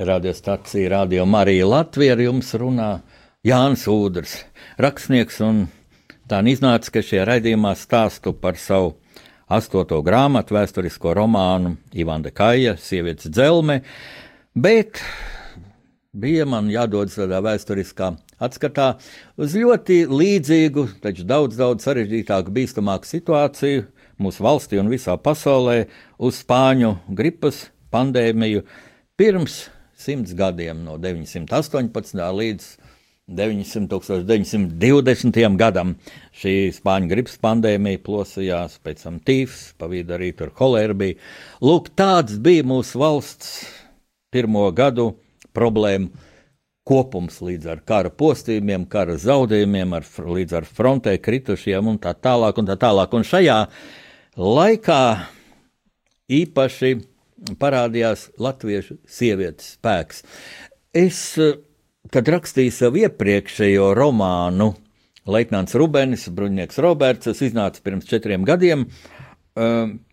Radiostacija 0.01 0.89
Radio 0.89 1.25
Marija 1.25 1.65
Latvija 1.65 2.13
ar 2.13 2.21
jums 2.21 2.53
runā 2.53 3.01
Jānis 3.45 3.87
Udrs, 3.89 4.45
rakstnieks, 4.77 5.41
un 5.41 5.67
tā 6.31 6.39
iznāca, 6.47 6.93
ka 6.95 7.03
šajā 7.03 7.25
raidījumā 7.27 7.73
stāstu 7.75 8.31
par 8.37 8.55
savu 8.59 8.93
astoto 9.51 9.99
grāmatu, 10.05 10.55
vēsturisko 10.55 11.11
romānu 11.17 11.75
Ivanda 11.91 12.31
Kaja, 12.31 12.77
sievietes 12.79 13.27
dzelme, 13.33 13.81
bet 14.55 15.01
bija 16.15 16.45
man 16.47 16.69
jādodas 16.71 17.17
tādā 17.19 17.41
vēsturiskā 17.43 18.13
atskatā 18.41 18.93
uz 19.35 19.57
ļoti 19.59 20.05
līdzīgu, 20.07 20.85
taču 21.03 21.27
daudz, 21.27 21.59
daudz 21.59 21.87
sarežģītāku, 21.87 22.53
bīstamāku 22.55 23.09
situāciju 23.09 23.89
mūsu 24.21 24.45
valstī 24.45 24.79
un 24.79 24.91
visā 24.91 25.17
pasaulē, 25.19 25.89
uz 26.15 26.39
spāņu 26.45 26.95
gripas 27.11 27.65
pandēmiju 27.91 28.63
pirms 29.19 29.65
simts 29.99 30.31
gadiem, 30.37 30.79
no 30.87 30.95
918. 31.01 32.23
līdz 32.39 32.71
900, 32.71 32.80
1920. 33.29 35.57
gadam. 35.57 35.95
Šī 36.35 36.71
spāņu 36.75 37.07
gripas 37.11 37.37
pandēmija 37.41 37.99
plosījās, 38.05 38.79
pēc 38.83 39.03
tam 39.05 39.19
tīfs, 39.23 39.73
pa 39.77 39.85
vidu 39.91 40.13
arī 40.17 40.29
tur 40.37 40.49
holēra 40.57 40.93
bija. 40.97 41.15
Lūk, 41.63 41.83
tāds 41.95 42.33
bija 42.41 42.63
mūsu 42.67 42.99
valsts 43.01 43.47
pirmo 44.31 44.71
gadu 44.75 45.15
problēmu 45.55 46.09
kopums 46.87 47.41
līdz 47.45 47.65
ar 47.71 47.79
kara 47.87 48.09
postījumiem, 48.09 48.85
kara 48.89 49.15
zaudējumiem, 49.21 49.93
ar, 49.95 50.03
līdz 50.07 50.53
ar 50.59 50.65
frontē 50.67 51.17
kritušiem 51.21 51.87
un 51.93 51.97
tā 52.01 52.13
tālāk. 52.17 52.57
Un 52.57 52.65
tā 52.67 52.75
tālāk. 52.79 53.13
Un 53.15 53.23
šajā 53.27 53.59
laikā 54.39 55.03
īpaši 56.31 56.91
parādījās 57.61 58.29
latviešu 58.41 58.97
sievietes 59.09 59.75
spēks. 59.77 60.23
Es, 60.93 61.37
kad 62.09 62.29
rakstīju 62.33 62.73
savu 62.73 63.03
iepriekšējo 63.05 63.91
romānu, 63.97 64.71
Leitnants 65.29 65.75
Rubens, 65.77 66.25
Bruņnieks 66.33 66.79
Roberts, 66.81 67.27
tas 67.27 67.43
iznāca 67.45 67.83
pirms 67.85 68.09
četriem 68.09 68.45
gadiem, 68.47 68.87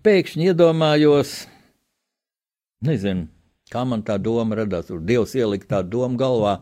pēkšņi 0.04 0.50
iedomājos, 0.50 1.46
nezinu, 2.84 3.28
kā 3.72 3.86
man 3.88 4.04
tā 4.04 4.18
doma 4.20 4.58
radās, 4.60 4.90
tur 4.90 5.00
Dievs 5.00 5.32
ielika 5.38 5.78
tā 5.78 5.82
doma 5.86 6.20
galvā. 6.20 6.54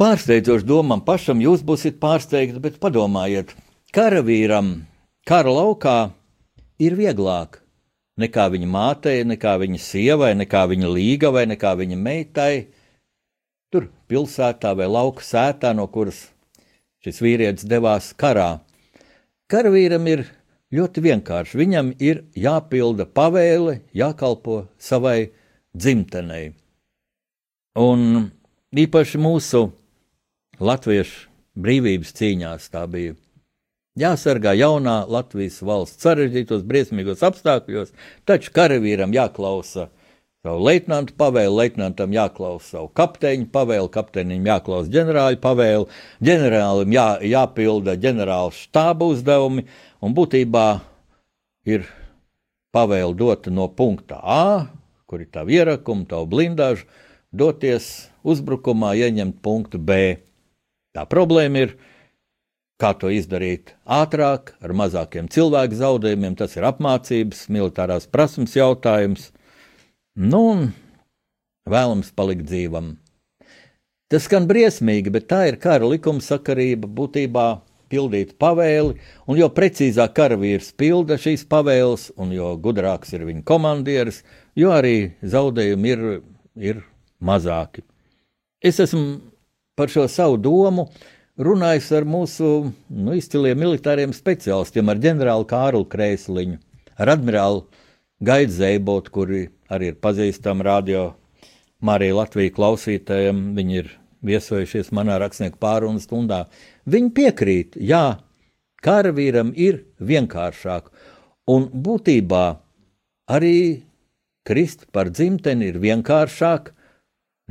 Pārsteidzoši 0.00 0.66
domam 0.66 1.04
pašam, 1.04 1.42
jūs 1.44 1.62
būsiet 1.66 2.00
pārsteigti, 2.00 2.62
bet 2.62 2.80
padomājiet, 2.82 3.52
karavīram 3.94 4.80
kara 5.28 5.52
laukā 5.54 5.98
ir 6.82 6.96
vieglāk 6.98 7.60
nekā 8.20 8.46
viņa 8.54 8.70
mātei, 8.70 9.22
nekā 9.26 9.54
viņa 9.62 9.80
sievai, 9.82 10.32
nekā 10.38 10.64
viņa 10.70 10.90
līgavai, 10.90 11.44
nekā 11.50 11.74
viņa 11.80 11.98
meitai. 11.98 12.54
Pilsētā 14.14 14.70
vai 14.78 14.86
lauka 14.86 15.24
sētā, 15.26 15.72
no 15.74 15.88
kuras 15.90 16.28
šis 17.02 17.18
vīrietis 17.18 17.66
devās 17.66 18.12
karā. 18.14 18.60
Karavīram 19.50 20.06
ir 20.06 20.22
ļoti 20.70 21.02
vienkārši. 21.02 21.58
Viņam 21.58 21.90
ir 21.98 22.22
jāpilda 22.38 23.08
pavēle, 23.10 23.80
jākalpo 23.90 24.68
savai 24.78 25.32
dzimtenei. 25.74 26.52
Un 27.74 28.30
īpaši 28.70 29.18
mūsu 29.18 29.64
latviešu 30.62 31.26
brīvības 31.58 32.14
cīņās 32.14 32.70
tā 32.70 32.84
bija 32.90 33.16
jāsargā 33.98 34.54
jaunā 34.54 35.00
Latvijas 35.10 35.58
valsts 35.66 36.06
sarežģītos, 36.06 36.62
briesmīgos 36.66 37.26
apstākļos, 37.26 37.90
taču 38.26 38.54
karavīram 38.54 39.14
jāklausa 39.14 39.88
savu 40.44 40.60
leitnantu 40.66 41.14
pavēlu, 41.16 41.56
leitnantam 41.56 42.12
jāklausa 42.12 42.76
savu 42.76 42.90
kapteiņu 43.00 43.48
pavēlu, 43.52 43.88
kapteinim 43.92 44.44
jāklausa 44.44 44.92
ģenerāļu 44.92 45.40
pavēlu, 45.40 45.86
ģenerālim 46.24 46.92
jā, 46.92 47.06
jāpilda 47.24 47.96
ģenerāla 48.00 48.52
štāba 48.52 49.08
uzdevumi, 49.14 49.64
un 50.04 50.16
būtībā 50.16 50.66
ir 51.64 51.88
pavēle 52.76 53.16
dota 53.16 53.52
no 53.54 53.70
punkta 53.72 54.20
A, 54.20 54.44
kur 55.08 55.24
ir 55.24 55.30
tā 55.32 55.46
ierakuma, 55.48 56.04
tā 56.10 56.20
blindāža, 56.28 56.84
doties 57.32 58.10
uzbrukumā, 58.24 58.92
ieņemt 59.00 59.40
punktu 59.44 59.80
B. 59.80 60.18
Tā 60.94 61.06
problēma 61.10 61.64
ir, 61.64 61.76
kā 62.78 62.92
to 62.98 63.08
izdarīt 63.14 63.72
ātrāk, 63.86 64.52
ar 64.60 64.74
mazākiem 64.76 65.30
cilvēku 65.32 65.78
zaudējumiem. 65.78 66.36
Tas 66.38 66.54
ir 66.58 66.66
apmācības, 66.68 67.46
militārās 67.54 68.06
prasmes 68.10 68.54
jautājums. 68.58 69.30
Nu, 70.14 70.70
vēlams 71.66 72.12
palikt 72.14 72.44
dzīvam. 72.46 72.92
Tas 74.06 74.28
skan 74.28 74.44
briesmīgi, 74.46 75.10
bet 75.10 75.26
tā 75.26 75.40
ir 75.48 75.56
kara 75.58 75.88
likumsakarība 75.90 76.86
būtībā 76.86 77.46
pildīt 77.90 78.36
pavēli, 78.38 78.94
un 79.26 79.40
jo 79.40 79.48
precīzāk 79.50 80.14
karavīrs 80.14 80.70
pilda 80.78 81.18
šīs 81.18 81.42
pavēles, 81.50 82.12
un 82.14 82.30
jo 82.30 82.52
gudrāks 82.62 83.10
ir 83.16 83.24
viņa 83.26 83.42
komandieris, 83.48 84.22
jo 84.54 84.70
arī 84.70 85.16
zaudējumi 85.18 85.90
ir, 85.96 86.04
ir 86.62 86.84
mazāki. 87.18 87.82
Es 88.62 88.78
esmu 88.78 89.18
par 89.74 89.90
šo 89.90 90.06
savu 90.06 90.38
domu 90.38 90.86
runājis 91.42 91.90
ar 91.98 92.06
mūsu 92.06 92.52
nu, 92.86 93.18
izciliem 93.18 93.58
militāriem 93.58 94.14
speciālistiem, 94.14 94.86
ar 94.94 95.02
ģenerāli 95.02 95.50
Kārlu 95.50 95.82
Kreisliņu, 95.90 96.60
ar 97.02 97.16
admirāli 97.16 97.66
Gaidu 98.22 98.54
Zeibotu, 98.62 99.10
kuri 99.10 99.42
arī 99.72 99.92
ir 99.92 100.00
pazīstami 100.02 100.64
radio 100.66 101.04
Marija 101.84 102.16
Latvijas 102.20 102.54
klausītājiem. 102.56 103.42
Viņi 103.56 103.80
ir 103.80 103.90
viesojušies 104.24 104.92
manā 104.96 105.18
rakstnieku 105.20 105.60
pārunu 105.60 106.02
stundā. 106.02 106.44
Viņi 106.88 107.10
piekrīt, 107.16 107.76
jā, 107.76 108.18
karavīram 108.84 109.52
ir 109.56 109.84
vienkāršāk, 110.00 110.88
un 111.50 111.68
būtībā 111.68 112.44
arī 113.32 113.84
krist 114.44 114.86
par 114.92 115.10
dzimteni 115.12 115.70
ir 115.72 115.80
vienkāršāk 115.80 116.72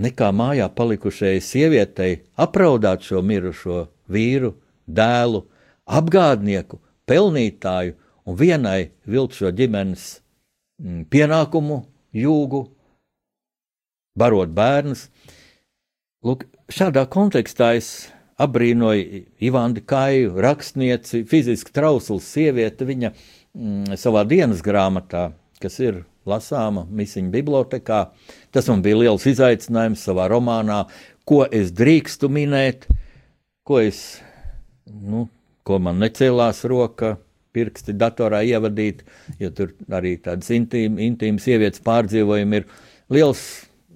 nekā 0.02 0.30
mājā 0.34 0.70
palikušai 0.74 1.38
sievietei 1.42 2.24
apraudāt 2.38 3.06
šo 3.06 3.22
mirušo 3.26 3.88
vīru, 4.10 4.54
dēlu, 4.88 5.44
apgādnieku, 5.86 6.80
pelnītāju 7.10 7.96
un 8.26 8.38
vienai 8.40 8.92
vilkt 9.06 9.38
šo 9.38 9.52
ģimenes 9.54 10.06
mm, 10.82 11.06
pienākumu, 11.14 11.84
jūgu, 12.14 12.64
barot 14.20 14.54
bērnus. 14.54 15.08
Lūk, 16.24 16.46
šādā 16.72 17.04
kontekstā 17.12 17.74
es 17.78 17.90
apbrīnoju 18.42 19.24
Ivānu 19.44 19.84
Kāju, 19.88 20.38
rakstnieci, 20.42 21.24
fiziski 21.30 21.74
trausls 21.76 22.28
sieviete, 22.34 22.88
viņa 22.88 23.12
mm, 23.14 24.00
savā 24.00 24.24
dienas 24.28 24.64
grāmatā, 24.66 25.32
kas 25.62 25.80
ir 25.84 26.04
lasāma 26.30 26.86
misiņu 26.88 27.32
bibliotekā. 27.34 28.06
Tas 28.56 28.70
man 28.72 28.84
bija 28.86 29.02
liels 29.04 29.28
izaicinājums 29.30 30.06
savā 30.08 30.30
romānā, 30.32 30.84
ko 31.28 31.44
es 31.52 31.74
drīkstu 31.76 32.30
minēt, 32.32 32.88
ko, 33.68 33.80
es, 33.84 34.22
nu, 34.88 35.28
ko 35.68 35.80
man 35.84 36.00
necēlās 36.04 36.64
roka, 36.70 37.18
pirksti 37.54 37.96
datorā 37.98 38.42
ievadīt, 38.48 39.04
jo 39.42 39.52
tur 39.56 39.74
arī 39.94 40.16
tādas 40.24 40.50
intīmas, 40.54 41.02
intīmas 41.06 41.46
sievietes 41.48 41.84
pārdzīvojumi 41.86 42.62
ir. 42.62 42.68
Liels 43.14 43.44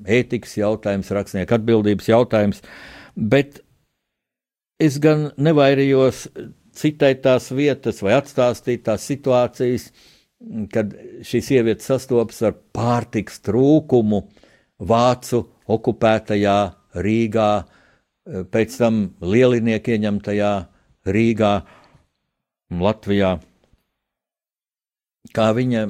ētikas 0.05 0.57
jautājums, 0.59 1.09
rakstnieka 1.15 1.57
atbildības 1.57 2.09
jautājums, 2.11 2.61
bet 3.17 3.61
es 4.83 4.99
gan 5.01 5.31
nevairījos 5.41 6.27
citēt 6.77 7.23
tās 7.25 7.49
vietas 7.55 8.03
vai 8.05 8.17
atstāstīt 8.19 8.85
tās 8.85 9.07
situācijas, 9.09 9.89
kad 10.73 10.93
šī 11.25 11.41
sieviete 11.41 11.85
sastopas 11.85 12.43
ar 12.45 12.57
pārtiks 12.75 13.41
trūkumu 13.45 14.27
Vācu 14.77 15.39
okupētajā 15.73 16.57
Rīgā, 17.01 17.51
pēc 18.53 18.75
tam 18.77 18.99
lielinieki 19.25 19.95
ieņemtajā 19.95 20.51
Rīgā, 21.09 21.53
Latvijā. 22.71 23.37
Kā 25.35 25.47
viņa 25.55 25.87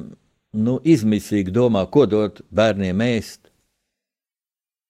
nu, 0.58 0.78
izmisīgi 0.84 1.52
domā, 1.54 1.84
ko 1.90 2.06
dot 2.06 2.40
bērniem 2.54 3.02
ēst, 3.06 3.50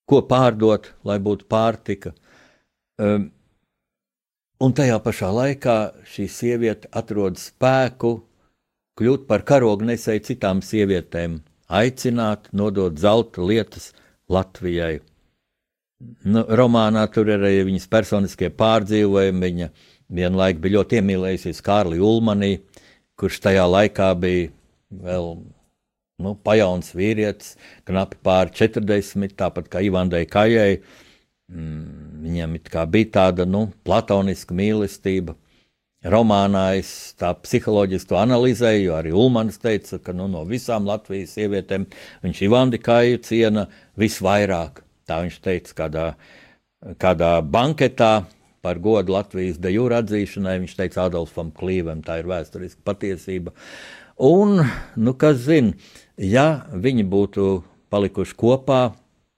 ko 0.08 0.22
pārdot, 0.28 0.92
lai 1.04 1.18
būtu 1.20 1.48
pārtika. 1.48 2.14
Um, 2.98 3.28
un 4.64 4.74
tajā 4.74 4.96
pašā 5.04 5.28
laikā 5.34 5.76
šī 6.08 6.28
sieviete 6.32 6.90
atrod 6.96 7.38
spēku 7.40 8.14
kļūt 8.98 9.28
par 9.28 9.44
karogu 9.46 9.86
nesēju 9.86 10.24
citām 10.32 10.64
sievietēm, 10.64 11.38
aicināt, 11.68 12.48
nodot 12.52 12.96
zelta 12.98 13.44
lietas 13.44 13.92
Latvijai. 14.28 14.98
Nu, 16.30 16.44
romānā 16.46 17.04
tur 17.10 17.30
ir 17.30 17.42
arī 17.42 17.64
viņas 17.66 17.88
personiskie 17.90 18.50
pārdzīvojumi. 18.54 19.40
Viņa 19.42 19.68
vienlaik 20.08 20.60
bija 20.62 20.78
ļoti 20.78 21.00
iemīlējusies 21.00 21.62
Kārli 21.64 22.00
Ulmanī, 22.02 22.58
kurš 23.18 23.40
tajā 23.44 23.66
laikā 23.68 24.12
bija 24.20 24.48
vēl 24.88 25.34
nu, 26.18 26.34
pajauns 26.44 26.94
vīrietis, 26.96 27.56
knapi 27.88 28.18
pār 28.24 28.52
40, 28.54 29.36
tāpat 29.38 29.68
kā 29.72 29.82
Ivandai 29.86 30.24
Kajai. 30.30 30.80
Mm, 31.48 32.24
viņam 32.24 32.56
bija 32.92 33.12
tāda 33.20 33.46
nu, 33.48 33.68
platoniska 33.84 34.56
mīlestība 34.56 35.36
Romānā 36.06 36.76
es 36.78 36.90
tā 37.18 37.32
psiholoģiski 37.34 38.14
analizēju, 38.14 38.82
jo 38.84 38.94
arī 38.94 39.12
Ulmans 39.18 39.56
teica, 39.58 39.98
ka 39.98 40.12
nu, 40.14 40.28
no 40.30 40.44
visām 40.46 40.86
Latvijas 40.86 41.32
sievietēm 41.34 41.88
viņš 42.22 42.42
Ivandi 42.46 42.78
Kāju 42.78 43.18
ciena 43.26 43.64
visvairāk. 43.98 44.84
Tā 45.08 45.18
viņš 45.24 45.38
teica 45.42 45.74
kādā, 45.80 46.04
kādā 47.02 47.32
banketā 47.42 48.12
par 48.64 48.80
godu 48.82 49.14
Latvijas 49.14 49.60
de 49.62 49.72
jūra 49.74 50.02
atzīšanai. 50.02 50.58
Viņš 50.64 50.78
teica 50.78 51.04
Adolfam 51.06 51.52
Klīvam, 51.54 52.02
tā 52.06 52.20
ir 52.22 52.30
vēsturiska 52.30 52.84
patiesība. 52.86 53.54
Un, 54.18 54.62
nu, 54.98 55.14
kas 55.18 55.44
zina, 55.44 55.76
ja 56.18 56.64
viņi 56.72 57.06
būtu 57.08 57.50
palikuši 57.92 58.38
kopā, 58.38 58.82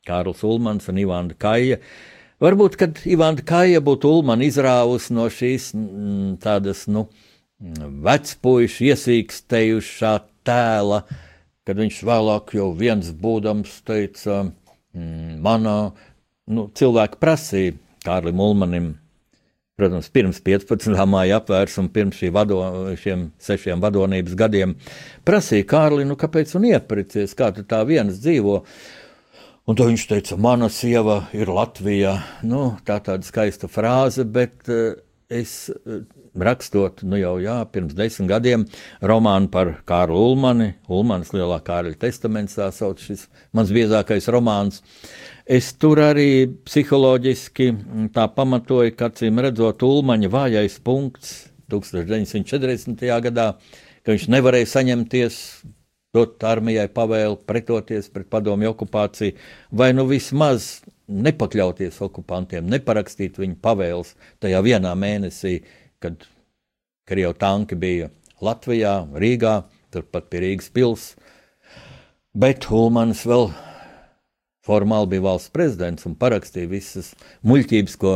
Kārls 0.09 0.41
Ulmans 0.47 0.89
un 0.89 1.03
Ivanda 1.03 1.37
Kaija, 1.39 1.79
Varbūt, 2.41 2.77
kad 2.81 3.03
Ivāna 3.05 3.43
Kāja 3.45 3.83
būtu 3.85 4.09
Ulmana 4.09 4.47
izrāvusi 4.47 5.13
no 5.13 5.27
šīs 5.29 5.75
mm, 5.77 6.39
tādas, 6.41 6.87
nu, 6.89 7.11
vecpuišu 7.61 8.87
iesīkstējušā 8.87 10.13
tēla, 10.49 11.03
kad 11.69 11.83
viņš 11.83 11.99
vēlāk 12.09 12.55
jau 12.57 12.71
viens 12.77 13.11
būdams 13.13 13.75
teica, 13.85 14.39
manā, 15.45 15.77
nu, 16.49 16.65
cilvēki 16.81 17.21
prasīja 17.21 17.77
Kārlim 18.07 18.41
Ulmanim, 18.41 18.89
protams, 19.81 20.13
pirms 20.13 20.39
15. 20.45 20.95
māja 21.09 21.41
apvērsuma, 21.41 21.91
pirms 21.97 22.23
vado, 22.37 22.61
šiem 23.01 23.31
sešiem 23.41 23.83
vadonības 23.83 24.39
gadiem, 24.39 24.77
prasīja 25.25 25.69
Kārli, 25.73 26.07
nu, 26.09 26.21
kāpēc 26.21 26.53
un 26.61 26.71
iepricies, 26.71 27.35
kā 27.39 27.51
tu 27.57 27.65
tā 27.67 27.83
viens 27.89 28.21
dzīvo, 28.21 28.61
Un 29.69 29.77
to 29.79 29.85
viņš 29.87 30.05
teica, 30.11 30.35
mana 30.41 30.67
sieva 30.73 31.29
ir 31.37 31.51
Latvijā. 31.53 32.17
Nu, 32.43 32.73
tā 32.83 32.97
tāda 33.07 33.23
skaista 33.23 33.69
frāze, 33.71 34.25
bet 34.27 34.67
uh, 34.67 34.97
es 35.31 35.71
uh, 35.71 36.03
rakstot, 36.39 37.05
nu 37.07 37.19
jau 37.21 37.37
jā, 37.43 37.57
pirms 37.73 37.95
desmit 37.97 38.29
gadiem, 38.31 38.67
romānu 39.03 39.51
par 39.53 39.73
Kārlu 39.89 40.21
Ulmani, 40.31 40.73
Ulmanas 40.91 41.33
lielā 41.35 41.61
Kārļa 41.65 41.97
testaments, 42.03 42.59
tā 42.59 42.69
sauc 42.75 43.03
šis 43.03 43.27
mans 43.57 43.73
biezākais 43.75 44.29
romāns. 44.35 44.83
Es 45.51 45.73
tur 45.75 46.03
arī 46.05 46.47
psiholoģiski 46.67 47.71
mm, 47.73 48.11
tā 48.15 48.29
pamatoju, 48.35 48.95
ka, 48.99 49.11
acīm 49.11 49.43
redzot, 49.43 49.83
Ulmaņa 49.87 50.31
vājais 50.31 50.79
punkts 50.85 51.35
1940. 51.71 53.07
gadā, 53.27 53.53
ka 54.05 54.15
viņš 54.15 54.31
nevarēja 54.35 54.71
saņemties 54.77 55.43
dot 56.15 56.43
armijai 56.43 56.89
pavēli 56.91 57.39
pretoties 57.47 58.11
pret 58.11 58.27
padomju 58.31 58.73
okupāciju, 58.73 59.37
vai 59.71 59.93
nu 59.95 60.07
vismaz 60.11 60.81
nepakļauties 61.11 61.99
okupantiem, 62.07 62.69
neparakstīt 62.71 63.39
viņu 63.41 63.59
pavēles 63.63 64.15
tajā 64.43 64.61
vienā 64.65 64.95
mēnesī, 64.99 65.61
kad 66.03 66.23
Krievijas 67.11 67.41
tanki 67.43 67.75
bija 67.75 68.11
Latvijā, 68.45 68.95
Rīgā, 69.19 69.65
turpat 69.91 70.31
pie 70.31 70.45
Rīgas 70.45 70.71
pilsētas. 70.73 71.37
Bet 72.31 72.69
Ulmans 72.71 73.25
vēl 73.27 73.49
formāli 74.63 75.17
bija 75.17 75.25
valsts 75.25 75.51
prezidents 75.51 76.07
un 76.07 76.15
parakstīja 76.15 76.71
visas 76.71 77.09
muļķības, 77.43 77.97
ko 77.99 78.13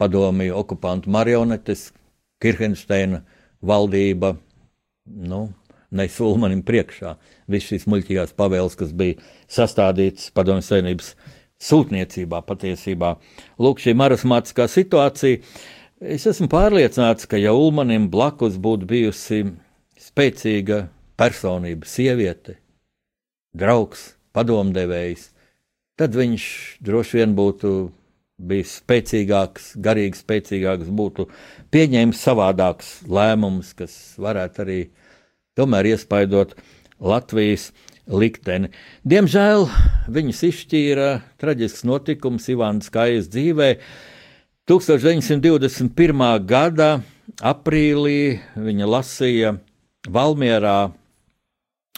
padomju 0.00 0.56
okupantu 0.56 1.12
marionetes, 1.12 1.90
Kirchensteina 2.42 3.20
valdība, 3.62 4.32
nu, 5.04 5.42
nes 5.92 6.16
Ulmanim 6.24 6.64
priekšā. 6.66 7.12
Visas 7.52 7.68
šīs 7.74 7.86
muļķīgās 7.92 8.32
pavēles, 8.38 8.78
kas 8.80 8.96
bija 8.96 9.20
sastādītas 9.52 10.32
Padomju 10.34 10.64
Savienības 10.66 11.12
sūtniecībā 11.62 12.42
patiesībā. 12.46 13.14
Lūk, 13.62 13.82
šī 13.82 13.94
marasmātiskā 13.98 14.66
situācija. 14.70 15.42
Es 16.02 16.26
esmu 16.26 16.48
pārliecināts, 16.50 17.28
ka 17.30 17.38
ja 17.38 17.54
Ulmanim 17.54 18.08
blakus 18.10 18.58
būtu 18.58 18.88
bijusi 18.90 19.44
spēcīga 20.02 20.86
personība, 21.20 21.86
sieviete, 21.86 22.56
draugs, 23.54 24.12
padomdevējs, 24.34 25.28
tad 26.00 26.16
viņš 26.18 26.46
droši 26.82 27.20
vien 27.20 27.36
būtu 27.38 27.72
bijis 28.42 28.78
spēcīgāks, 28.80 29.72
garīgi 29.84 30.18
spēcīgāks, 30.18 30.90
būtu 30.90 31.28
pieņēmis 31.74 32.22
savādākus 32.26 32.92
lēmumus, 33.06 33.70
kas 33.78 33.94
varētu 34.18 34.64
arī 34.64 34.78
tomēr 35.58 35.92
iespaidot 35.92 36.56
Latvijas 37.02 37.70
likteni. 38.10 38.70
Diemžēl 39.06 39.66
viņus 40.12 40.42
izšķīra 40.48 41.08
traģisks 41.40 41.84
notikums 41.88 42.48
Ivānas 42.52 42.90
Kājas 42.92 43.30
dzīvē. 43.32 43.76
1921. 44.70 46.24
gada 46.46 46.90
aprīlī 47.42 48.40
viņa 48.54 48.88
lasīja 48.88 49.54
Valmierā 50.10 50.92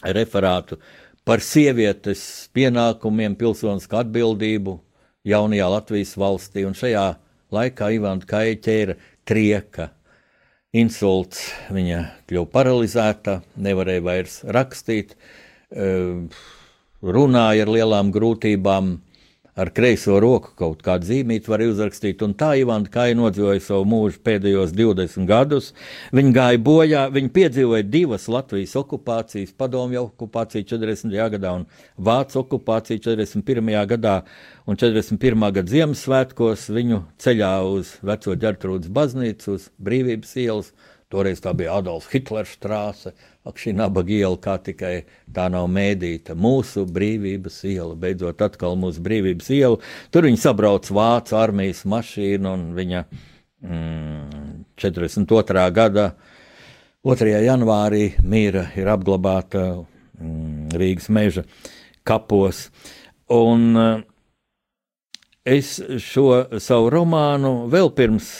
referātu 0.04 0.78
par 1.24 1.40
sievietes 1.40 2.50
pienākumiem, 2.52 3.36
pilsoniskā 3.40 4.02
atbildību 4.04 4.78
jaunajā 5.24 5.68
Latvijas 5.72 6.16
valstī, 6.20 6.66
un 6.68 6.76
šajā 6.76 7.06
laikā 7.54 7.90
Ivāna 7.96 8.28
Kāja 8.28 8.58
ķēra 8.60 8.96
trieka 9.24 9.88
insults, 10.76 11.46
viņa 11.72 12.00
kļuva 12.28 12.50
paralizēta, 12.52 13.38
nevarēja 13.56 14.04
vairs 14.04 14.36
rakstīt, 14.44 15.14
eh, 15.14 15.43
runāja 15.74 17.66
ar 17.66 17.72
lielām 17.74 18.12
grūtībām, 18.14 18.94
ar 19.54 19.70
kreiso 19.70 20.16
roku 20.18 20.50
kaut 20.58 20.80
kādu 20.82 21.06
zīmīti 21.06 21.50
var 21.50 21.62
uzrakstīt. 21.62 22.22
Un 22.26 22.34
tā 22.38 22.54
Ivana 22.58 22.90
Kāja 22.90 23.14
nodzīvoja 23.14 23.62
savu 23.62 23.86
mūžu 23.86 24.18
pēdējos 24.26 24.72
20 24.74 25.28
gadus. 25.30 25.70
Viņa 26.14 26.32
gāja 26.34 26.62
bojā, 26.66 27.04
viņa 27.14 27.30
piedzīvoja 27.36 27.86
divas 27.86 28.26
Latvijas 28.30 28.74
okupācijas, 28.80 29.54
padomju 29.58 30.08
okupāciju 30.08 30.66
40. 30.72 31.14
gadā 31.36 31.54
un 31.60 31.68
Vācu 31.94 32.40
okupāciju 32.42 33.04
41. 33.06 33.70
gadā. 33.94 34.16
Un 34.66 34.80
41. 34.80 35.46
gada 35.54 35.70
Ziemassvētkos 35.70 36.66
viņu 36.74 37.04
ceļā 37.22 37.54
uz 37.68 37.94
Veco 38.02 38.34
ģertrūdas 38.34 38.90
baznīcu, 38.90 39.54
uz 39.54 39.70
Brīvības 39.78 40.34
ielas. 40.42 40.74
Toreiz 41.14 41.38
tā 41.38 41.52
bija 41.54 41.76
Adolfa 41.78 42.10
Hitlera 42.10 42.48
strāse, 42.48 43.12
ak, 43.44 43.60
šī 43.60 43.74
nabaga 43.76 44.14
iela, 44.14 44.38
kā 44.40 44.56
tikai 44.64 44.94
tā 45.34 45.46
nav 45.52 45.68
mēdīta. 45.72 46.36
Mūsu 46.36 46.86
brīvības 46.88 47.60
iela, 47.68 47.92
beidzot 47.98 48.40
atkal 48.44 48.78
mūsu 48.80 49.04
brīvības 49.04 49.50
iela. 49.56 49.80
Tur 50.10 50.28
viņi 50.28 50.40
sabrauc 50.40 50.88
Vācu 50.88 51.36
armijas 51.38 51.84
mašīnu 51.88 52.54
un 52.54 52.64
viņa 52.78 53.04
mm, 53.04 54.64
42. 54.80 55.66
gada 55.76 56.08
2. 57.04 57.36
janvārī 57.44 58.14
mīra 58.24 58.70
ir 58.80 58.88
apglabāta 58.88 59.66
mm, 59.76 60.72
Rīgas 60.80 61.10
meža 61.12 61.44
kapos. 62.04 62.70
Un 63.28 63.76
uh, 63.76 64.00
es 65.44 65.76
šo 66.00 66.46
savu 66.60 66.88
romānu 66.92 67.66
vēl 67.72 67.92
pirms 67.96 68.30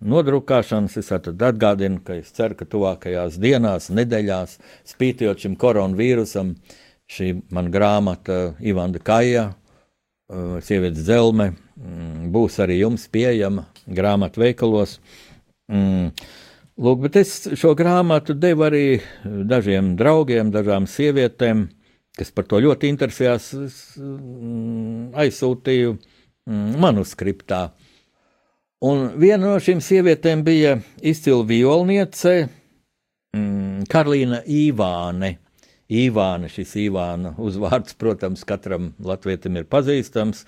nodrukāšanas. 0.00 0.96
Es 1.00 1.12
atgādinu, 1.12 2.02
ka 2.04 2.18
es 2.18 2.32
ceru, 2.34 2.56
ka 2.58 2.66
tuvākajās 2.68 3.38
dienās, 3.42 3.90
nedēļās, 3.94 4.58
spītojot 4.88 5.44
šim 5.44 5.56
koronavīrusam, 5.60 6.54
šī 7.08 7.32
man 7.54 7.70
grāmata 7.74 8.54
Ivanda 8.60 9.00
Kaja, 9.02 9.48
uh, 9.52 10.58
sievietes 10.64 11.06
dzelme, 11.06 11.52
mm, 11.76 12.28
būs 12.34 12.60
arī 12.64 12.82
jums 12.82 13.08
pieejama 13.12 13.66
grāmatu 13.86 14.44
veikalos. 14.44 14.98
Mm. 15.72 16.12
Lūk, 16.78 17.00
bet 17.02 17.16
es 17.18 17.32
šo 17.58 17.72
grāmatu 17.74 18.36
devu 18.38 18.68
arī 18.68 18.84
dažiem 19.24 19.96
draugiem, 19.98 20.52
dažām 20.54 20.86
sievietēm, 20.86 21.64
kas 22.14 22.30
par 22.30 22.46
to 22.46 22.60
ļoti 22.62 22.92
interesējās. 22.92 23.48
Es 23.66 23.80
mm, 23.98 25.10
aizsūtīju 25.18 25.96
manuskriptā. 26.78 27.66
Un 28.78 29.08
viena 29.18 29.42
no 29.42 29.56
šīm 29.58 29.80
sievietēm 29.82 30.44
bija 30.46 30.76
izcila 31.02 31.42
violniece 31.42 32.44
mm, 33.34 33.88
Karolīna 33.90 34.44
Īvāne. 34.46 35.32
Īvāne, 35.90 36.46
šis 36.52 36.76
Īvāna 36.84 37.32
uzvārds, 37.42 37.96
protams, 37.98 38.44
katram 38.46 38.92
latvietim 39.02 39.56
ir 39.58 39.66
pazīstams. 39.66 40.44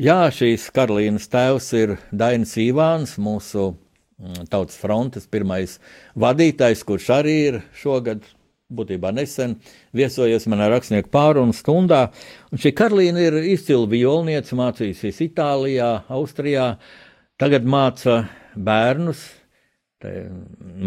Jā, 0.00 0.30
šīs 0.32 0.70
Karolīnas 0.72 1.28
tēvs 1.28 1.68
ir 1.76 1.92
Dainis 2.08 2.54
Īvāns, 2.62 3.18
mūsu 3.20 3.74
mm, 3.74 4.46
tautas 4.48 4.80
frontes 4.80 5.28
pirmais 5.28 5.76
vadītājs, 6.16 6.86
kurš 6.88 7.10
arī 7.18 7.34
ir 7.50 7.58
šogad 7.76 8.24
būtībā 8.72 9.10
nesen 9.12 9.58
viesojies 9.96 10.48
manā 10.48 10.70
rakstnieku 10.72 11.12
pārunu 11.12 11.52
stundā. 11.56 12.06
Un 12.48 12.64
šī 12.64 12.72
Karolīna 12.80 13.28
ir 13.28 13.36
izcila 13.52 13.84
violniece, 13.92 14.56
mācījusies 14.56 15.20
Itālijā, 15.28 15.90
Austrijā. 16.16 16.70
Tagad 17.38 17.62
māca 17.70 18.24
bērnus, 18.58 19.20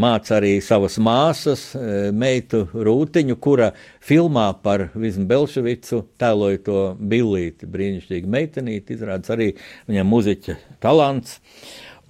māca 0.04 0.34
arī 0.36 0.58
savas 0.60 0.98
māsas, 1.00 1.62
e, 1.80 2.10
meitu 2.12 2.66
Rūtiņu, 2.76 3.38
kura 3.40 3.70
filmā 4.04 4.50
par 4.60 4.90
Vismu 4.92 5.24
Belševicu 5.30 6.02
tēloja 6.20 6.60
to 6.66 6.82
billīti, 7.00 7.72
brīnišķīgi 7.72 8.34
meitenīti, 8.36 8.98
izrādās 9.00 9.32
arī 9.32 9.48
viņam 9.88 10.12
muziķa 10.12 10.58
talants. 10.84 11.40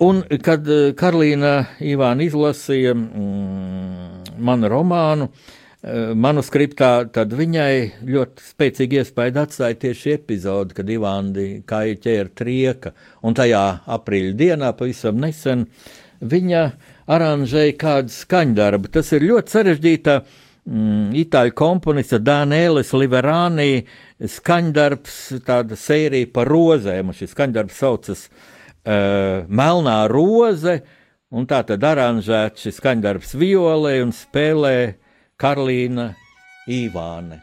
Un, 0.01 0.23
kad 0.41 0.65
e, 0.65 0.81
Karolīna 0.97 1.55
Ivāna 1.93 2.25
izlasīja 2.25 2.97
mm, 2.97 4.37
manu 4.41 4.73
romānu, 4.73 5.29
uh, 5.29 5.60
manuskriptā, 5.81 6.91
tad 7.09 7.31
viņai 7.33 8.05
ļoti 8.05 8.43
spēcīgi 8.51 8.99
iespēja 9.01 9.47
atstāja 9.47 9.79
tieši 9.81 10.13
epizode, 10.13 10.75
kad 10.77 10.89
Ivāndi 10.93 11.63
kāja 11.65 11.97
ķēra 12.03 12.33
trieka, 12.37 12.93
un 13.25 13.33
tajā 13.37 13.63
aprīļa 13.89 14.35
dienā 14.37 14.71
pavisam 14.77 15.17
nesen 15.23 15.65
viņa 16.21 16.61
aranžēja 17.09 17.73
kādu 17.81 18.13
skaņdarbu. 18.13 18.93
Tas 18.93 19.09
ir 19.17 19.25
ļoti 19.25 19.55
sarežģīta 19.57 20.19
mm, 20.21 21.09
itāļu 21.23 21.57
komponista 21.57 22.21
Dānēlis 22.21 22.93
Liverānī 22.93 23.71
skaņdarbs, 24.21 25.19
tāda 25.49 25.77
sērija 25.79 26.29
par 26.29 26.51
rozēm, 26.51 27.09
un 27.09 27.17
šis 27.17 27.33
skaņdarbs 27.33 27.81
saucas 27.81 28.27
uh, 28.29 29.49
Melnā 29.49 30.03
roze, 30.13 30.83
un 31.33 31.49
tā 31.49 31.65
tad 31.65 31.81
aranžēts 31.89 32.67
šis 32.67 32.77
skaņdarbs 32.77 33.33
violē 33.41 33.97
un 34.05 34.13
spēlē 34.13 35.00
Karolīna 35.41 36.03
Īvāne. 36.69 37.39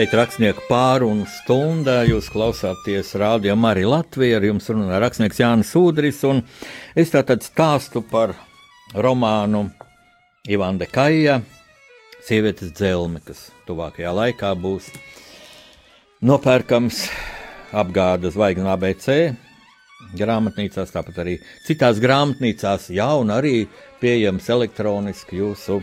Šeit 0.00 0.14
rakstnieku 0.16 0.62
pārunu 0.64 1.26
stundā 1.28 1.98
jūs 2.08 2.30
klausāties 2.32 3.10
rādījumā 3.20 3.74
arī 3.74 3.82
Latvijā. 3.84 4.38
Ar 4.38 4.46
jums 4.48 4.70
runā 4.72 4.96
rakstnieks 5.02 5.42
Jānis 5.42 5.74
Udris, 5.76 6.22
un 6.24 6.40
es 6.96 7.12
tātad 7.12 7.44
stāstu 7.44 8.00
par 8.08 8.32
romānu 8.96 9.66
Ivanda 10.48 10.88
Kaja, 10.88 11.42
sievietes 12.24 12.72
dzelme, 12.78 13.20
kas 13.20 13.50
tuvākajā 13.68 14.14
laikā 14.22 14.54
būs 14.62 14.88
nopērkams 16.24 17.04
apgāda 17.76 18.32
zvaigznes 18.32 18.72
ABC 18.72 19.20
grāmatnīcās, 20.16 20.96
tāpat 20.96 21.20
arī 21.26 21.36
citās 21.68 22.00
grāmatnīcās, 22.00 22.88
jau 22.96 23.18
un 23.20 23.36
arī 23.36 23.66
pieejams 24.00 24.48
elektroniski 24.48 25.44
jūsu, 25.44 25.82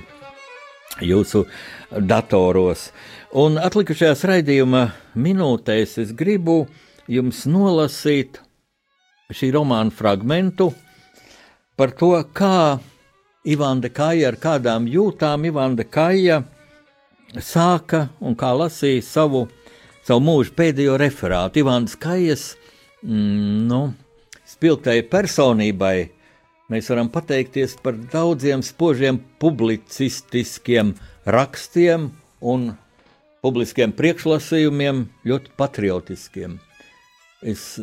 jūsu 1.03 1.45
datoros. 1.91 2.89
Un 3.37 3.59
atlikušajās 3.59 4.23
raidījuma 4.29 4.83
minūtēs 5.19 5.97
es 6.03 6.13
gribu 6.17 6.65
jums 7.11 7.45
nolasīt 7.49 8.39
šī 9.33 9.51
romāna 9.55 9.91
fragmentu 9.91 10.71
par 11.77 11.91
to, 11.99 12.13
kā 12.33 12.79
Ivanda 13.47 13.91
Kaja 13.93 14.31
ar 14.31 14.39
kādām 14.41 14.87
jūtām 14.91 15.45
Ivanda 15.47 15.85
Kaja 15.87 16.41
sāka 17.43 18.07
un 18.19 18.35
kā 18.39 18.53
lasīja 18.55 19.03
savu, 19.05 19.45
savu 20.07 20.23
mūžu 20.23 20.55
pēdējo 20.57 20.97
referātu. 20.99 21.61
Ivanda 21.61 21.99
Kajas 21.99 22.49
mm, 23.03 23.67
nu, 23.69 23.81
spilgtai 24.47 25.01
personībai 25.07 26.16
mēs 26.71 26.89
varam 26.91 27.09
pateikties 27.11 27.77
par 27.83 27.97
daudziem 28.11 28.63
spožiem 28.65 29.19
publicistiskiem 29.41 30.93
rakstiem 31.25 32.11
un 32.41 32.71
publiskiem 33.45 33.93
priekšlasījumiem, 33.95 35.05
ļoti 35.27 35.53
patriotiskiem. 35.59 36.57
Es 37.45 37.77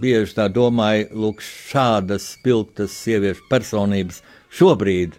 bieži 0.00 0.34
tā 0.38 0.48
domāju, 0.52 1.08
lūk, 1.12 1.42
šādas 1.44 2.32
spilgtas 2.38 2.94
sieviešu 3.04 3.44
personības 3.50 4.22
šobrīd, 4.54 5.18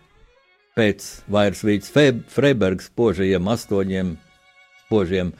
pēc 0.79 1.05
vairs 1.29 1.61
Vīts 1.67 1.91
Freibergs 1.93 2.89
spožajiem 2.89 3.47
astoņiem 3.51 4.15
spožiem 4.85 5.33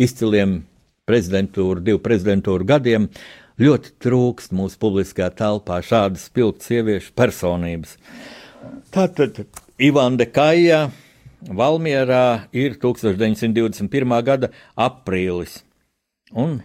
izciliem 0.00 0.60
prezidentūru, 1.06 1.82
divu 1.84 2.00
prezidentūru 2.02 2.66
gadiem, 2.66 3.08
Ļoti 3.60 3.90
trūkst 4.00 4.54
mūsu 4.56 4.78
publiskajā 4.80 5.26
telpā 5.36 5.82
šādas 5.84 6.22
spilgtas 6.30 6.70
sieviešu 6.70 7.10
personības. 7.12 7.98
Tātad 8.88 9.42
Ivanda 9.76 10.24
Kaja 10.24 10.86
Valmierā 11.44 12.46
ir 12.56 12.78
1921. 12.80 14.14
gada 14.24 14.48
aprīlis. 14.80 15.58
Un 16.32 16.62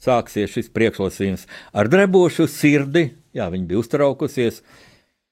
sāksies 0.00 0.54
šis 0.54 0.72
priekšlasījums 0.72 1.44
ar 1.76 1.92
drebošu 1.92 2.48
sirdi. 2.48 3.10
Jā, 3.36 3.50
viņa 3.52 3.68
bija 3.68 3.84
uztraukusies. 3.84 4.62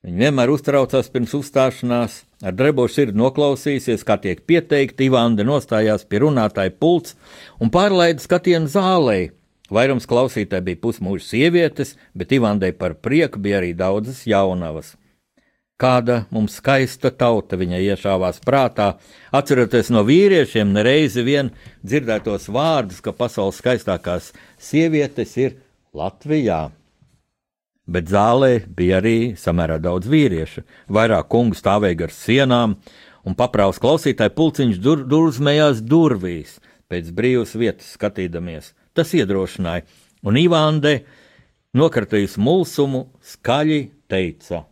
Viņa 0.05 0.27
vienmēr 0.27 0.53
uztraucās 0.53 1.09
pirms 1.11 1.33
uzstāšanās, 1.41 2.21
ar 2.45 2.53
drebošu 2.55 2.99
sirdi 2.99 3.19
noklausīsies, 3.19 4.05
kā 4.05 4.21
tiek 4.21 4.45
pieteikti. 4.45 5.09
Ivanda 5.09 5.49
nostājās 5.49 6.05
pie 6.05 6.21
runātāja 6.27 6.77
pults 6.77 7.17
un 7.65 7.73
pārlaida 7.73 8.21
skatienu 8.21 8.69
zālē. 8.69 9.21
Vairums 9.69 10.09
klausītāji 10.09 10.64
bija 10.71 10.81
pusmūža 10.81 11.27
sievietes, 11.27 11.97
bet 12.16 12.33
Ivandai 12.33 12.73
par 12.73 12.95
prieku 12.97 13.41
bija 13.43 13.61
arī 13.61 13.75
daudzas 13.77 14.25
jaunavas. 14.29 14.95
Kāda 15.79 16.25
mums 16.35 16.57
skaista 16.59 17.12
tauta 17.14 17.55
viņai 17.61 17.85
iešāvās 17.93 18.41
prātā, 18.43 18.97
atceroties 19.31 19.93
no 19.95 20.03
vīriešiem 20.09 20.73
nereizi 20.75 21.23
vien 21.23 21.53
dzirdētos 21.87 22.49
vārdus, 22.51 22.99
ka 23.05 23.14
pasaules 23.14 23.61
skaistākās 23.61 24.33
sievietes 24.59 25.37
ir 25.39 25.55
Latvijā. 25.95 26.73
Bet 27.89 28.11
zālē 28.11 28.64
bija 28.66 28.99
arī 28.99 29.37
samērā 29.39 29.79
daudz 29.81 30.11
vīriešu. 30.11 30.64
Vairāk 30.91 31.31
kungu 31.31 31.57
stāvēja 31.57 32.03
gar 32.03 32.12
sienām, 32.12 32.75
un 33.23 33.39
paprāvs 33.39 33.79
klausītāju 33.79 34.35
pulciņš 34.35 34.83
dur, 34.83 35.07
durvzmējās 35.09 35.85
durvīs, 35.87 36.59
pēc 36.91 37.14
brīvas 37.14 37.55
vietas 37.55 37.95
skatīdamies. 37.95 38.75
Tas 38.99 39.13
iedrošināja, 39.15 39.85
un 40.27 40.39
Ivānde, 40.41 41.05
nokartījusi 41.79 42.41
mulsumu, 42.43 43.05
skaļi 43.23 43.85
teica: 44.11 44.65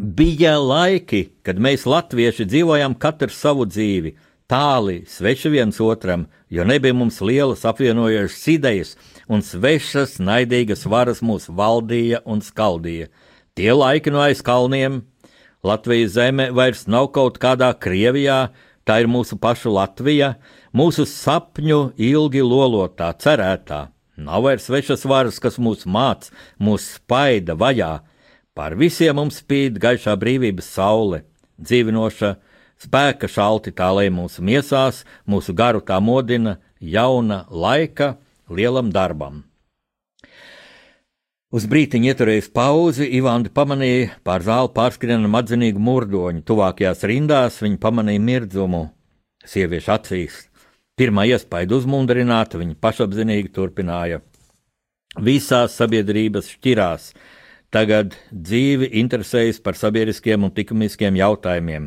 Bija 0.00 0.54
laiki, 0.56 1.26
kad 1.44 1.60
mēs, 1.60 1.84
latvieši, 1.84 2.46
dzīvojām 2.48 2.96
katrs 2.96 3.36
savu 3.44 3.66
dzīvi, 3.68 4.14
tāli, 4.48 5.02
sveši 5.04 5.52
viens 5.52 5.80
otram, 5.84 6.24
jo 6.48 6.64
nebija 6.64 6.96
mums 6.96 7.20
lielas 7.20 7.66
apvienojošas 7.68 8.48
idejas, 8.54 8.96
un 9.28 9.44
svešas, 9.44 10.16
naidīgas 10.16 10.86
varas 10.88 11.20
mūs 11.20 11.50
valdīja 11.52 12.22
un 12.24 12.40
skaldīja. 12.40 13.12
Tie 13.52 13.68
laiki 13.76 14.16
no 14.16 14.24
aiz 14.24 14.40
kalniem, 14.40 15.02
Latvijas 15.62 16.16
zeme 16.16 16.48
vairs 16.50 16.88
nav 16.90 17.12
kaut 17.14 17.36
kādā 17.38 17.68
Krievijā, 17.76 18.48
tā 18.88 19.02
ir 19.04 19.12
mūsu 19.12 19.36
pašu 19.38 19.76
Latvija, 19.76 20.34
mūsu 20.76 21.06
sapņu 21.08 21.92
ilgi 21.96 22.44
lolotā, 22.44 23.12
cerētā. 23.14 23.88
Nav 24.16 24.44
vairs 24.44 24.68
svešas 24.68 25.06
varas, 25.08 25.38
kas 25.40 25.58
mūs 25.58 25.86
māc, 25.88 26.28
mūs 26.60 26.94
spaida, 26.98 27.56
vajā 27.58 28.00
Pār 28.52 28.74
visiem 28.76 29.16
mums 29.16 29.38
spīd 29.40 29.78
gaišā 29.80 30.12
brīvības 30.20 30.66
saule, 30.74 31.22
dzīvinoša, 31.64 32.34
spēka 32.84 33.30
šalti 33.32 33.72
tā 33.72 33.86
lej 33.96 34.10
mūsu 34.12 34.44
miesās, 34.44 35.06
mūsu 35.24 35.54
garu 35.56 35.80
tā 35.80 35.96
modina 36.04 36.58
jauna 36.76 37.46
laika 37.48 38.18
lielam 38.52 38.90
darbam. 38.92 39.46
Uz 41.52 41.64
brīdiņu 41.68 42.12
ieturējis 42.12 42.50
pauzi, 42.52 43.08
Ivāna 43.16 43.48
pamanīja 43.48 44.18
pār 44.24 44.44
zāli 44.44 44.72
pārskrienam 44.76 45.40
atzinīgu 45.40 45.80
murdoņu. 45.80 46.44
Tuvākajās 46.44 47.08
rindās 47.08 47.60
viņa 47.64 47.80
pamanīja 47.80 48.24
mirdzumu 48.28 48.86
sieviešu 49.48 49.96
acīs. 49.96 50.38
Pirmā 51.00 51.26
iespēja 51.30 51.70
uzmundrināta, 51.78 52.60
viņa 52.60 52.76
pašapzinīgi 52.80 53.52
turpināja. 53.56 54.20
Visās 55.20 55.76
sabiedrības 55.76 56.50
šķirās, 56.54 57.12
Tagad 57.72 58.18
dzīvi 58.28 58.90
interesējas 59.00 59.56
par 59.64 59.78
sabiedriskiem 59.80 60.42
un 60.44 60.50
likumiskiem 60.52 61.16
jautājumiem. 61.16 61.86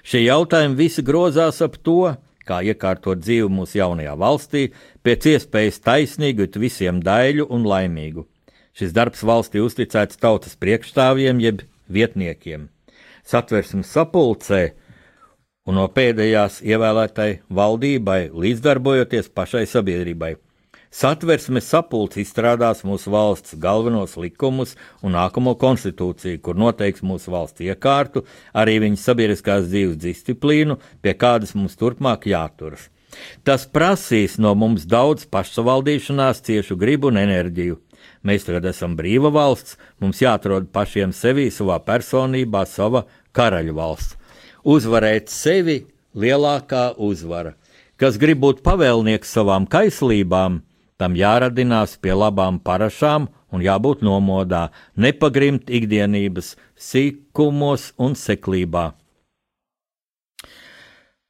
Šie 0.00 0.22
jautājumi 0.24 0.78
visi 0.78 1.02
grozās 1.04 1.60
ap 1.60 1.76
to, 1.84 2.14
kā 2.48 2.62
iekārtot 2.64 3.20
dzīvi 3.20 3.50
mūsu 3.52 3.76
jaunajā 3.82 4.14
valstī, 4.16 4.62
pēc 5.04 5.28
iespējas 5.34 5.82
taisnīgu, 5.84 6.48
visiem 6.56 7.02
daļu 7.04 7.50
un 7.52 7.68
laimīgu. 7.68 8.24
Šis 8.76 8.96
darbs 8.96 9.20
valstī 9.28 9.60
uzticēts 9.60 10.16
tautas 10.16 10.56
priekšstāvjiem 10.56 11.42
jeb 11.44 11.66
vietniekiem. 11.92 12.70
Satversmes 13.20 13.92
sapulcē 13.92 14.62
un 15.66 15.80
no 15.80 15.86
pēdējās 15.90 16.62
ievēlētai 16.64 17.30
valdībai 17.50 18.20
līdzdarbojoties 18.32 19.30
pašai 19.34 19.66
sabiedrībai. 19.70 20.36
Satversmes 20.96 21.66
sapulcs 21.68 22.16
izstrādās 22.22 22.84
mūsu 22.86 23.10
valsts 23.12 23.56
galvenos 23.60 24.14
likumus 24.16 24.76
un 25.04 25.12
nākamo 25.18 25.52
konstitūciju, 25.60 26.40
kur 26.40 26.56
noteiks 26.56 27.02
mūsu 27.04 27.34
valsts 27.34 27.64
iekārtu, 27.66 28.22
arī 28.56 28.78
viņas 28.86 29.04
sabiedriskās 29.10 29.66
dzīves 29.66 29.98
disciplīnu, 30.00 30.78
pie 31.02 31.12
kādas 31.18 31.52
mums 31.58 31.76
turpmāk 31.76 32.28
jāturas. 32.30 32.88
Tas 33.44 33.66
prasīs 33.68 34.38
no 34.40 34.54
mums 34.56 34.86
daudz 34.88 35.26
pašsavaldīšanās, 35.32 36.40
ciešu 36.48 36.78
gribu 36.80 37.10
un 37.12 37.20
enerģiju. 37.20 37.80
Mēs 38.26 38.46
tagad 38.48 38.70
esam 38.72 38.96
brīva 38.96 39.28
valsts, 39.34 39.76
mums 40.00 40.22
jāatrod 40.22 40.70
pašiem 40.72 41.12
sevi, 41.12 41.50
savā 41.52 41.76
personībā, 41.84 42.64
sava 42.66 43.04
karaļu 43.36 43.76
valsts. 43.76 44.15
Uzvarēt 44.66 45.30
sevi 45.30 45.84
lielākā 46.18 46.96
uzvara. 46.98 47.54
Kas 47.96 48.18
grib 48.20 48.42
būt 48.42 48.64
pavēlnieks 48.66 49.30
savām 49.38 49.68
kaislībām, 49.70 50.60
Tam 50.96 51.12
jāradinās 51.12 51.98
pie 52.00 52.14
labām 52.16 52.56
parašām 52.64 53.26
un 53.52 53.64
jābūt 53.64 54.04
nomodā, 54.06 54.70
nepagrimt 54.96 55.68
ikdienības 55.68 56.54
sīkumos 56.80 57.90
un 58.00 58.16
seklībā. 58.16 58.94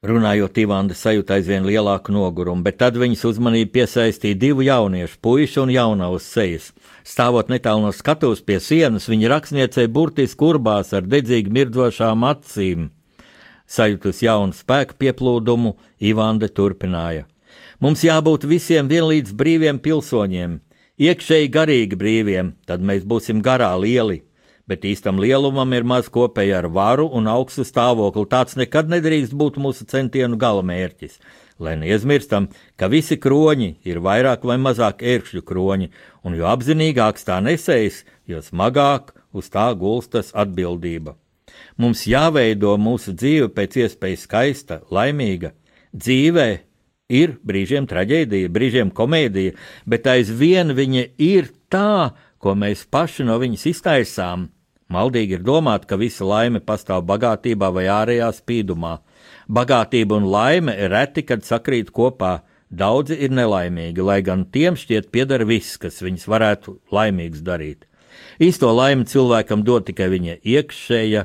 Runājot, 0.06 0.60
Ivanda 0.62 0.94
sajūta 0.94 1.34
aizvien 1.34 1.64
lielāku 1.66 2.12
nogurumu, 2.14 2.62
bet 2.62 2.76
tad 2.78 2.94
viņas 3.00 3.24
uzmanību 3.26 3.72
piesaistīja 3.74 4.38
divu 4.38 4.62
jauniešu, 4.62 5.18
puišu 5.24 5.64
un 5.64 5.72
jaunavas 5.74 6.28
sejas. 6.30 6.68
Stāvot 7.02 7.50
netālu 7.50 7.88
no 7.88 7.90
skatuves 7.96 8.44
pie 8.46 8.60
sienas, 8.62 9.08
viņa 9.10 9.32
rakstniecei 9.32 9.88
burtiski 9.90 10.38
kurbās 10.44 10.94
ar 10.94 11.08
dedzīgi 11.10 11.50
mirdzošām 11.58 12.22
acīm. 12.28 12.92
Sajūtus 13.66 14.22
jaunu 14.22 14.54
spēku 14.54 14.94
pieplūdumu, 15.00 15.74
Ivanda 15.98 16.46
turpināja. 16.48 17.26
Mums 17.82 18.04
jābūt 18.06 18.46
visiem 18.46 18.86
vienlīdz 18.88 19.34
brīviem 19.36 19.80
pilsoņiem, 19.82 20.60
iekšēji 21.02 21.50
garīgi 21.52 21.98
brīviem, 21.98 22.54
tad 22.64 22.80
mēs 22.80 23.02
būsim 23.04 23.42
garā 23.42 23.72
lieli. 23.76 24.22
Bet 24.66 24.86
īstam 24.86 25.20
lielumam 25.22 25.74
ir 25.76 25.84
maz 25.86 26.08
kopēja 26.10 26.62
ar 26.62 26.70
varu 26.74 27.06
un 27.14 27.28
augstu 27.30 27.62
stāvokli. 27.66 28.24
Tāds 28.30 28.56
nekad 28.58 28.88
nedrīkst 28.90 29.34
būt 29.34 29.60
mūsu 29.62 29.86
centienu 29.86 30.38
galamērķis. 30.40 31.20
Lai 31.62 31.76
neaizmirstam, 31.80 32.48
ka 32.76 32.88
visi 32.92 33.16
kroņi 33.16 33.70
ir 33.86 34.02
vairāk 34.02 34.42
vai 34.46 34.58
mazāk 34.62 35.04
ērkšļu 35.06 35.44
kroņi, 35.46 35.92
un 36.26 36.38
jo 36.38 36.50
apzinīgāks 36.50 37.28
tā 37.28 37.38
nesējis, 37.44 38.02
jo 38.26 38.42
smagāk 38.42 39.14
uz 39.32 39.48
tā 39.54 39.70
gulstas 39.78 40.34
atbildība. 40.34 41.14
Mums 41.76 42.06
jāveido 42.08 42.76
mūsu 42.80 43.14
dzīve 43.16 43.50
pēc 43.54 43.80
iespējas 43.84 44.28
skaista, 44.28 44.80
laimīga. 44.90 45.52
Dzīvē 45.96 46.48
Ir 47.06 47.36
brīžiem 47.46 47.84
traģēdija, 47.86 48.50
brīžiem 48.50 48.88
komēdija, 48.90 49.54
bet 49.86 50.08
aizvien 50.10 50.74
viņa 50.74 51.04
ir 51.22 51.52
tā, 51.70 52.16
ko 52.42 52.56
mēs 52.58 52.82
paši 52.90 53.26
no 53.28 53.36
viņas 53.38 53.66
iztaisām. 53.70 54.48
Maldīgi 54.90 55.38
ir 55.38 55.44
domāt, 55.46 55.86
ka 55.86 55.98
visa 55.98 56.26
laime 56.26 56.58
pastāv 56.58 57.04
bagātībā 57.06 57.70
vai 57.74 57.86
ārējā 57.90 58.26
spīdumā. 58.34 58.96
Bagātība 59.46 60.18
un 60.18 60.26
laime 60.30 60.74
reti 60.90 61.22
kad 61.26 61.46
sakrīt 61.46 61.94
kopā. 61.94 62.40
Daudzi 62.66 63.14
ir 63.22 63.30
nelaimīgi, 63.30 64.02
lai 64.02 64.18
gan 64.26 64.42
tiem 64.50 64.74
šķiet 64.74 65.12
pieder 65.14 65.44
viss, 65.46 65.78
kas 65.78 66.02
viņus 66.02 66.26
varētu 66.26 66.80
laimīgus 66.90 67.44
darīt. 67.46 67.86
Īsto 68.42 68.72
laimi 68.74 69.06
cilvēkam 69.06 69.62
dod 69.62 69.86
tikai 69.86 70.10
viņa 70.10 70.40
iekšēja 70.42 71.22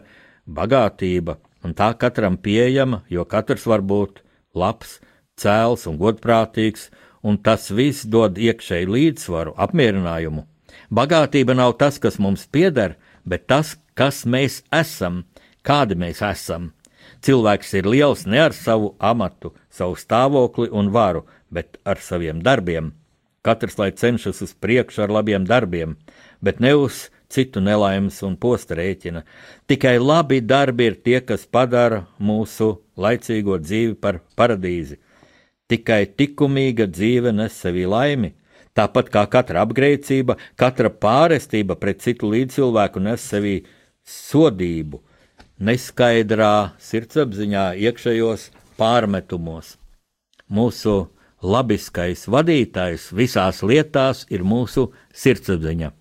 bagātība, 0.48 1.38
un 1.64 1.76
tā 1.78 1.92
katram 1.98 2.38
pieejama, 2.38 3.04
jo 3.10 3.26
katrs 3.26 3.68
var 3.70 3.82
būt 3.82 4.22
labs, 4.56 5.00
cēls 5.38 5.88
un 5.90 5.98
godprātīgs, 6.02 6.90
un 7.24 7.38
tas 7.38 7.70
viss 7.72 8.06
dod 8.06 8.38
iekšēju 8.38 8.94
līdzsvaru, 8.96 9.56
apmierinājumu. 9.58 10.46
Bagātība 10.92 11.56
nav 11.56 11.78
tas, 11.80 12.00
kas 12.00 12.20
mums 12.20 12.48
pieder, 12.48 12.98
bet 13.26 13.48
tas, 13.48 13.78
kas 13.94 14.24
mēs 14.26 14.62
esam, 14.74 15.24
kādi 15.64 15.96
mēs 15.96 16.22
esam. 16.26 16.72
Cilvēks 17.22 17.74
ir 17.78 17.90
liels 17.90 18.26
ne 18.26 18.42
ar 18.42 18.56
savu 18.58 18.96
amatu, 19.00 19.54
savu 19.70 19.96
stāvokli 20.00 20.72
un 20.72 20.90
varu, 20.92 21.26
bet 21.54 21.78
ar 21.86 22.02
saviem 22.02 22.42
darbiem. 22.42 22.94
Katrs 23.46 23.78
lai 23.78 23.92
cenšas 23.92 24.42
uz 24.46 24.54
priekšu 24.54 25.06
ar 25.06 25.14
labiem 25.14 25.46
darbiem, 25.46 25.96
bet 26.42 26.60
ne 26.60 26.74
uz 26.78 27.10
citu 27.32 27.62
nelaimes 27.64 28.20
un 28.28 28.36
posta 28.38 28.76
rēķina. 28.78 29.24
Tikai 29.70 29.96
labi 30.00 30.42
darbi 30.42 30.90
ir 30.92 30.98
tie, 31.06 31.20
kas 31.24 31.48
padara 31.48 32.04
mūsu 32.20 32.76
laicīgo 33.00 33.58
dzīvi 33.62 33.96
par 34.04 34.20
paradīzi. 34.38 35.00
Tikai 35.72 36.04
likumīga 36.20 36.90
dzīve 36.92 37.32
nes 37.32 37.56
sevī 37.56 37.88
laimi. 37.88 38.34
Tāpat 38.76 39.10
kā 39.12 39.26
katra 39.28 39.66
apgrēcība, 39.66 40.38
katra 40.56 40.90
pārestība 40.92 41.76
pret 41.80 42.00
citu 42.04 42.30
līdzcilvēku 42.32 43.04
nes 43.04 43.24
sevī 43.34 43.58
sodību, 44.08 45.02
neskaidrā 45.60 46.78
sirdsapziņā, 46.80 47.66
iekšējos 47.84 48.48
pārmetumos. 48.80 49.76
Mūsu 50.52 50.96
labiskais 51.44 52.28
vadītājs 52.32 53.12
visās 53.16 53.62
lietās 53.64 54.26
ir 54.32 54.44
mūsu 54.48 54.90
sirdsapziņa. 55.12 55.92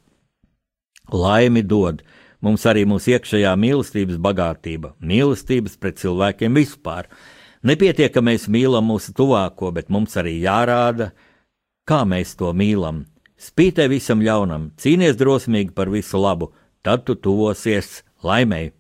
Laimi 1.13 1.63
dod 1.67 2.03
mums 2.45 2.65
arī 2.69 2.87
mūsu 2.89 3.15
iekšējā 3.17 3.53
mīlestības 3.61 4.21
bagātība, 4.23 4.95
mīlestības 5.05 5.77
pret 5.81 6.01
cilvēkiem 6.01 6.57
vispār. 6.57 7.11
Nepietiek, 7.67 8.13
ka 8.15 8.23
mēs 8.25 8.49
mīlam 8.49 8.87
mūsu 8.89 9.13
tuvāko, 9.17 9.73
bet 9.77 9.91
mums 9.93 10.17
arī 10.17 10.39
jārāda, 10.41 11.11
kā 11.85 12.03
mēs 12.09 12.37
to 12.41 12.55
mīlam. 12.57 13.05
Spītē 13.41 13.87
visam 13.89 14.23
ļaunam, 14.25 14.71
cīnies 14.81 15.19
drosmīgi 15.21 15.75
par 15.77 15.93
visu 15.93 16.21
labu, 16.21 16.51
tad 16.85 17.05
tu 17.09 17.17
tuvosies 17.17 18.03
laimēji. 18.25 18.73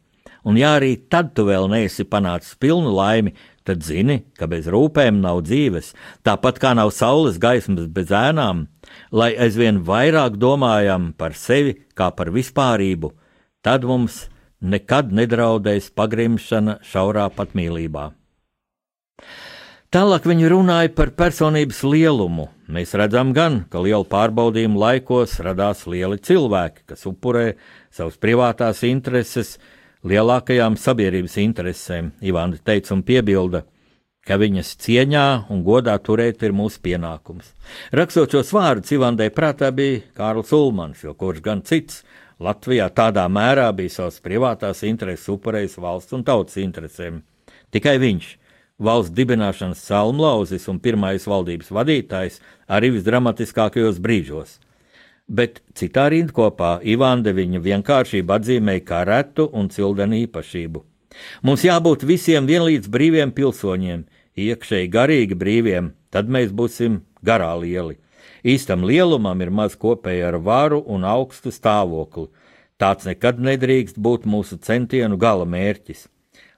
Un 0.49 0.57
ja 0.57 0.75
arī 0.79 0.95
tad 1.13 1.35
tu 1.37 1.45
vēl 1.45 1.69
neesi 1.69 2.07
panācis 2.09 2.57
pilnu 2.61 2.93
laimi, 2.97 3.35
tad 3.69 3.85
zini, 3.85 4.23
ka 4.41 4.49
bez 4.49 4.69
rūpēm 4.73 5.21
nav 5.21 5.43
dzīves, 5.45 5.93
tāpat 6.25 6.61
kā 6.63 6.73
nav 6.77 6.93
saules 6.97 7.37
gaismas 7.41 7.91
bez 7.93 8.09
ēnām, 8.09 8.65
lai 9.11 9.33
aizvien 9.35 9.81
vairāk 9.87 10.39
domājam 10.39 11.11
par 11.19 11.35
sevi 11.35 11.77
kā 11.99 12.11
par 12.15 12.31
vispārību, 12.35 13.13
tad 13.63 13.85
mums 13.85 14.29
nekad 14.61 15.13
nedraudēs 15.17 15.91
pagrimšana 15.97 16.81
šaurā 16.87 17.29
patmīlībā. 17.35 18.11
Tālāk 19.91 20.27
viņi 20.31 20.51
runāja 20.53 20.93
par 20.95 21.11
personības 21.19 21.81
lielumu. 21.83 22.47
Mēs 22.71 22.95
redzam, 22.95 23.33
gan, 23.35 23.65
ka 23.67 23.81
lielu 23.83 24.07
pārbaudījumu 24.07 24.79
laikos 24.79 25.41
radās 25.43 25.83
lieli 25.91 26.21
cilvēki, 26.23 26.85
kas 26.93 27.03
upurē 27.11 27.57
savas 27.91 28.21
privātās 28.23 28.85
intereses, 28.87 29.57
lielākajām 30.07 30.79
sabiedrības 30.79 31.35
interesēm, 31.43 32.13
Ivāna 32.23 32.61
teica 32.63 32.95
un 32.95 33.03
piebilda, 33.03 33.65
ka 33.65 33.80
viņas 34.39 34.75
cieņā 34.85 35.27
un 35.51 35.65
godā 35.67 35.97
turēt 35.99 36.45
ir 36.47 36.55
mūsu 36.55 36.83
pienākums. 36.85 37.49
Rakstot 37.97 38.37
šos 38.37 38.53
vārdus, 38.55 38.93
Ivandai 38.95 39.31
prātā 39.35 39.73
bija 39.75 40.03
Kārls 40.15 40.53
Ulmans, 40.55 41.03
jo 41.03 41.15
kurš 41.19 41.43
gan 41.43 41.65
cits 41.67 42.05
Latvijā 42.41 42.87
tādā 42.95 43.27
mērā 43.29 43.67
bija 43.77 43.97
savas 43.97 44.21
privātās 44.23 44.85
intereses 44.87 45.29
upurējis 45.33 45.77
valsts 45.83 46.17
un 46.17 46.25
tautas 46.25 46.61
interesēm. 46.63 47.21
Tikai 47.75 47.99
viņš, 48.01 48.31
valsts 48.79 49.15
dibināšanas 49.17 49.85
salmlauzis 49.91 50.69
un 50.71 50.81
pirmais 50.81 51.27
valdības 51.27 51.71
vadītājs, 51.75 52.41
arī 52.69 52.95
visdramatiskākajos 52.97 53.99
brīžos 53.99 54.59
bet 55.31 55.61
citā 55.79 56.09
rindkopā 56.11 56.81
Ivanda 56.83 57.33
viņa 57.35 57.63
vienkāršību 57.63 58.35
atzīmēja 58.35 58.85
kā 58.87 59.03
retu 59.07 59.47
un 59.55 59.71
cildenu 59.71 60.19
īpašību. 60.25 60.83
Mums 61.47 61.65
jābūt 61.67 62.05
visiem 62.07 62.47
vienlīdz 62.51 62.91
brīviem 62.91 63.33
pilsoņiem, 63.35 64.05
iekšēji 64.37 64.91
garīgi 64.93 65.39
brīviem, 65.39 65.93
tad 66.11 66.29
mēs 66.29 66.53
būsim 66.55 67.01
garā 67.25 67.53
lieli. 67.59 67.99
Īstam 68.45 68.85
lielumam 68.87 69.41
ir 69.43 69.51
maz 69.51 69.77
kopēja 69.77 70.31
ar 70.31 70.39
varu 70.45 70.81
un 70.87 71.05
augstu 71.05 71.53
stāvokli. 71.53 72.29
Tāds 72.81 73.05
nekad 73.09 73.41
nedrīkst 73.41 73.99
būt 74.01 74.25
mūsu 74.25 74.57
centienu 74.65 75.19
gala 75.21 75.45
mērķis. 75.45 76.07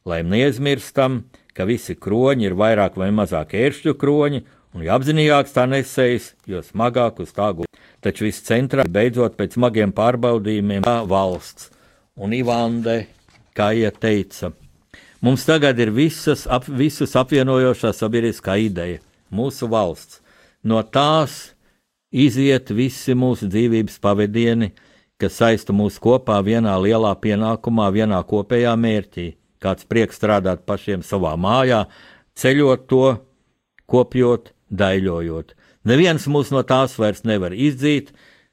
Lai 0.06 0.22
neaizmirstam, 0.22 1.24
ka 1.54 1.66
visi 1.66 1.96
kroņi 1.98 2.50
ir 2.50 2.58
vairāk 2.58 2.98
vai 2.98 3.10
mazāk 3.10 3.56
ēršļu 3.58 3.96
kroņi, 3.98 4.44
un 4.74 4.86
jo 4.86 4.94
apzinīgāks 4.94 5.54
tā 5.56 5.66
nesējis, 5.70 6.32
jo 6.46 6.62
smagāk 6.62 7.20
uz 7.22 7.34
tā 7.34 7.50
gūt 7.56 7.72
taču 8.02 8.26
viss 8.26 8.42
centrā 8.46 8.84
beidzot 8.88 9.36
pēc 9.38 9.56
smagiem 9.56 9.94
pārbaudījumiem 9.94 10.86
valsts. 11.08 11.70
Un 12.18 12.34
Ivande, 12.36 13.06
kā 13.56 13.70
ieteica, 13.78 14.52
mums 15.22 15.46
tagad 15.48 15.78
ir 15.80 15.92
visas, 15.94 16.44
ap, 16.50 16.66
visus 16.68 17.14
apvienojošā 17.16 17.94
sabiedriskā 17.96 18.58
ideja- 18.60 19.00
mūsu 19.38 19.70
valsts. 19.70 20.20
No 20.62 20.82
tās 20.82 21.54
iziet 22.12 22.70
visi 22.70 23.14
mūsu 23.14 23.48
dzīvības 23.48 23.98
pavadieni, 23.98 24.72
kas 25.18 25.38
saista 25.38 25.72
mūs 25.72 25.98
kopā 26.02 26.42
vienā 26.44 26.74
lielā 26.82 27.14
pienākumā, 27.16 27.88
vienā 27.94 28.20
kopējā 28.26 28.74
mērķī. 28.76 29.34
Kāds 29.62 29.86
prieks 29.86 30.18
strādāt 30.18 30.66
pašiem 30.66 31.02
savā 31.06 31.36
mājā, 31.38 31.86
ceļot 32.34 32.88
to, 32.90 33.06
kopjot, 33.86 34.52
daļojot. 34.72 35.54
Neviens 35.84 36.26
mūs 36.30 36.52
no 36.54 36.62
tās 36.66 36.96
vairs 36.98 37.24
nevar 37.26 37.54
izdzīt, 37.54 38.12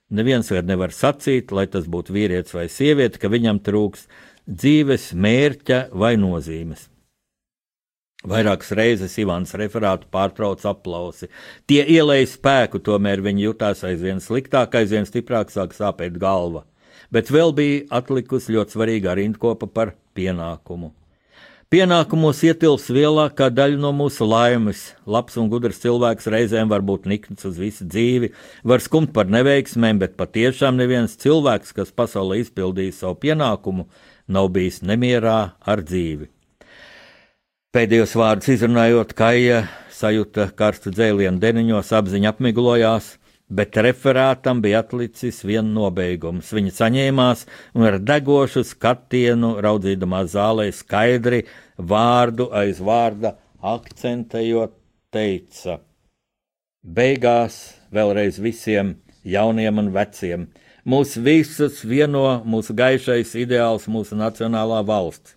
neviens 0.09 0.49
vairs 0.51 0.67
nevar 0.67 0.93
sacīt, 0.93 1.53
lai 1.53 1.65
tas 1.69 1.85
būtu 1.89 2.13
vīrietis 2.13 2.55
vai 2.57 2.67
sieviete, 2.69 3.21
ka 3.21 3.29
viņam 3.31 3.61
trūks 3.65 4.07
dzīves 4.49 5.11
mērķa 5.13 5.89
vai 5.93 6.15
nozīmes. 6.17 6.87
Vairākas 8.27 8.73
reizes 8.75 9.13
Ivans 9.21 9.53
referātu 9.55 10.09
pārtrauc 10.11 10.65
aplausi. 10.67 11.29
Tie 11.69 11.79
ielēja 11.85 12.27
spēku, 12.33 12.81
tomēr 12.83 13.21
viņi 13.23 13.45
jutās 13.45 13.85
aizvien 13.87 14.19
sliktāk, 14.19 14.75
aizvien 14.75 15.07
stiprāk 15.07 15.53
sāk 15.53 15.71
sāpēt 15.77 16.17
galva. 16.19 16.65
Bet 17.15 17.31
vēl 17.31 17.53
bija 17.55 17.85
atlikusi 18.01 18.57
ļoti 18.57 18.75
svarīga 18.75 19.15
rindkopa 19.15 19.69
par 19.71 19.93
pienākumu. 20.17 20.91
Pienākumos 21.69 22.41
ietilps 22.43 22.87
lielākā 22.89 23.47
daļa 23.53 23.77
no 23.77 23.93
mūsu 23.93 24.25
laimes. 24.25 24.87
Labs 25.05 25.35
un 25.37 25.51
gudrs 25.51 25.79
cilvēks 25.83 26.25
reizēm 26.33 26.71
var 26.71 26.81
būt 26.81 27.05
nikns 27.05 27.45
uz 27.45 27.59
visu 27.61 27.85
dzīvi, 27.85 28.31
var 28.65 28.81
skumt 28.81 29.13
par 29.13 29.29
neveiksmēm, 29.29 30.01
bet 30.01 30.17
patiešām 30.17 30.81
neviens 30.81 31.13
cilvēks, 31.21 31.75
kas 31.77 31.93
pasaulē 31.93 32.41
izpildījis 32.41 33.03
savu 33.03 33.19
pienākumu, 33.21 33.85
nav 34.29 34.51
bijis 34.55 34.83
nemierā 34.85 35.39
ar 35.59 35.81
dzīvi. 35.85 36.29
Pēdējos 37.75 38.15
vārdus 38.17 38.49
izrunājot, 38.55 39.11
Kaija 39.17 39.63
sajūta 39.93 40.47
karstu 40.57 40.93
dzēlienu 40.93 41.41
deniņos, 41.41 41.91
apziņa 41.99 42.31
apmiglojās, 42.31 43.11
bet 43.49 43.77
referātam 43.81 44.61
bija 44.61 44.83
atlicis 44.83 45.41
viens 45.45 45.73
nobeigums. 45.73 46.49
Viņa 46.55 46.73
saņēmās 46.77 47.45
un 47.77 47.85
ar 47.89 47.99
degošu 48.01 48.63
skatienu 48.67 49.55
raudzīdamās 49.65 50.31
zālē 50.35 50.69
skaidri 50.73 51.43
vārdu 51.77 52.49
aiz 52.55 52.81
vārda 52.81 53.35
akcentējot 53.61 54.73
teica: 55.13 55.79
Beigās 56.81 57.59
vēlreiz 57.93 58.39
visiem 58.41 58.95
jauniem 59.25 59.81
un 59.81 59.93
veciem. 59.93 60.49
Mūs 60.89 61.11
visus 61.21 61.83
vieno 61.85 62.39
mūsu 62.49 62.73
gaišais 62.73 63.35
ideāls, 63.37 63.83
mūsu 63.85 64.15
nacionālā 64.17 64.79
valsts. 64.87 65.35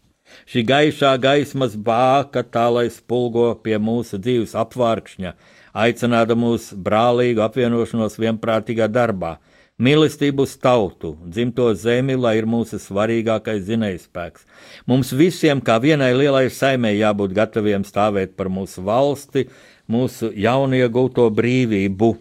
Šī 0.48 0.62
gaišā 0.64 1.10
gaismas 1.20 1.74
bāka 1.76 2.40
tā 2.40 2.62
lai 2.72 2.86
spulgo 2.94 3.50
pie 3.60 3.76
mūsu 3.76 4.16
dzīves 4.22 4.54
apvārkšņa, 4.56 5.34
aicināt 5.76 6.32
mūsu 6.40 6.78
brālīgu 6.86 7.42
apvienošanos 7.44 8.16
vienprātīgā 8.22 8.88
darbā, 8.88 9.34
mīlestību 9.76 10.46
uz 10.46 10.54
tautu, 10.56 11.18
dzimto 11.26 11.68
zemi, 11.76 12.16
lai 12.16 12.38
ir 12.38 12.48
mūsu 12.48 12.80
svarīgākais 12.80 13.66
zinējspēks. 13.68 14.46
Mums 14.88 15.12
visiem, 15.12 15.60
kā 15.60 15.76
vienai 15.84 16.14
lielai 16.16 16.46
saimē, 16.48 16.94
jābūt 16.96 17.34
gataviem 17.36 17.84
stāvēt 17.84 18.38
par 18.40 18.48
mūsu 18.48 18.86
valsti, 18.88 19.50
mūsu 19.84 20.32
jauniegūto 20.32 21.28
brīvību. 21.36 22.14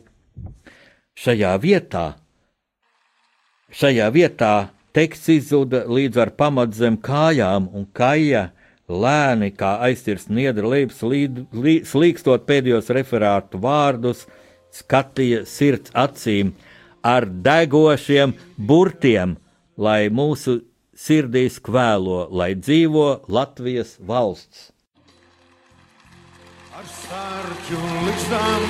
Šajā 1.21 1.55
vietā, 1.63 2.05
šajā 3.76 4.07
vietā 4.13 4.55
teksts 4.95 5.32
izzuda 5.32 5.86
līdz 5.88 6.19
ar 6.26 6.34
pamatzem 6.39 6.97
kājām 6.99 7.69
un 7.74 7.88
kaija 7.95 8.49
lēni 8.91 9.51
kā 9.55 9.78
aiztirs 9.88 10.28
niedra 10.30 10.67
lejas, 10.67 10.99
slīkstot 11.91 12.43
pēdējos 12.47 12.91
referātu 12.91 13.61
vārdus, 13.63 14.26
skatīja 14.76 15.45
sirds 15.47 15.93
acīm 15.95 16.53
ar 17.03 17.26
degošiem 17.26 18.36
burtiem, 18.57 19.38
lai 19.78 20.09
mūsu 20.11 20.61
sirdīs 20.95 21.57
kvēlo, 21.63 22.28
lai 22.30 22.53
dzīvo 22.59 23.24
Latvijas 23.32 23.95
valsts. 24.05 24.69
Ar 26.72 26.88
sārķu 26.88 27.80
līdzdām 28.05 28.67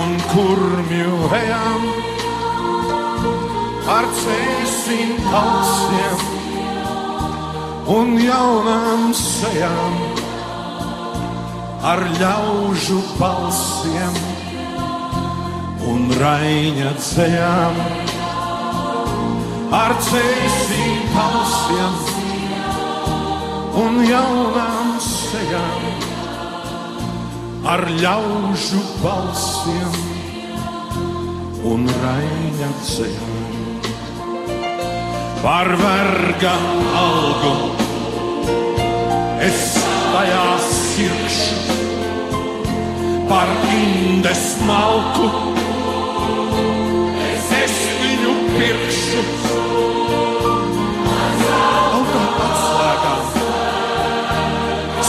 un 0.00 0.16
kurmju 0.32 1.30
ejam, 1.38 1.86
ar 3.84 4.06
cēsim 4.16 5.10
tausiem 5.28 6.20
un 7.94 8.14
jaunām 8.16 9.10
sejām, 9.18 9.98
ar 11.84 12.00
ļaužu 12.16 13.00
balsiem 13.18 14.16
un 15.92 16.08
raņa 16.16 16.94
dzējām, 16.96 17.82
ar 19.82 19.96
ceļšiem 20.08 21.04
balsiem 21.12 22.00
un 23.84 24.00
jaunām 24.08 24.96
sejām, 25.10 25.86
ar 27.76 27.84
ļaužu 28.00 28.84
balsiem 29.04 30.02
un 31.68 31.90
raņa 32.00 32.76
ceļu. 32.88 33.43
Par 35.44 35.68
verga 35.76 36.52
algu. 36.96 37.50
Es 39.44 39.58
tajā 39.76 40.44
sirkšu, 40.64 41.74
par 43.28 43.52
indes 43.74 44.44
malku. 44.64 45.28
Es 47.60 47.76
viņu 48.00 48.32
pirkšu. 48.54 49.26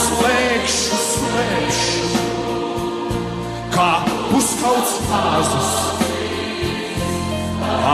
Slēgšu, 0.04 1.00
slēgšu, 1.06 2.06
kā 3.80 3.90
puskauts 4.28 5.00
āzus. 5.24 5.74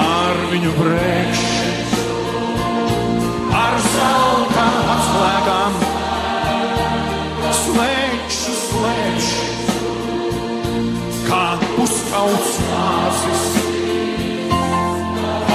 Ar 0.02 0.46
viņu 0.50 0.78
brēkšu, 0.82 1.51
zelta 3.92 4.66
atslēgām 4.96 5.80
slēgšu, 7.62 8.54
slēgšu, 8.60 9.42
kā 11.28 11.46
puskauts 11.76 12.54
āzus 12.82 13.44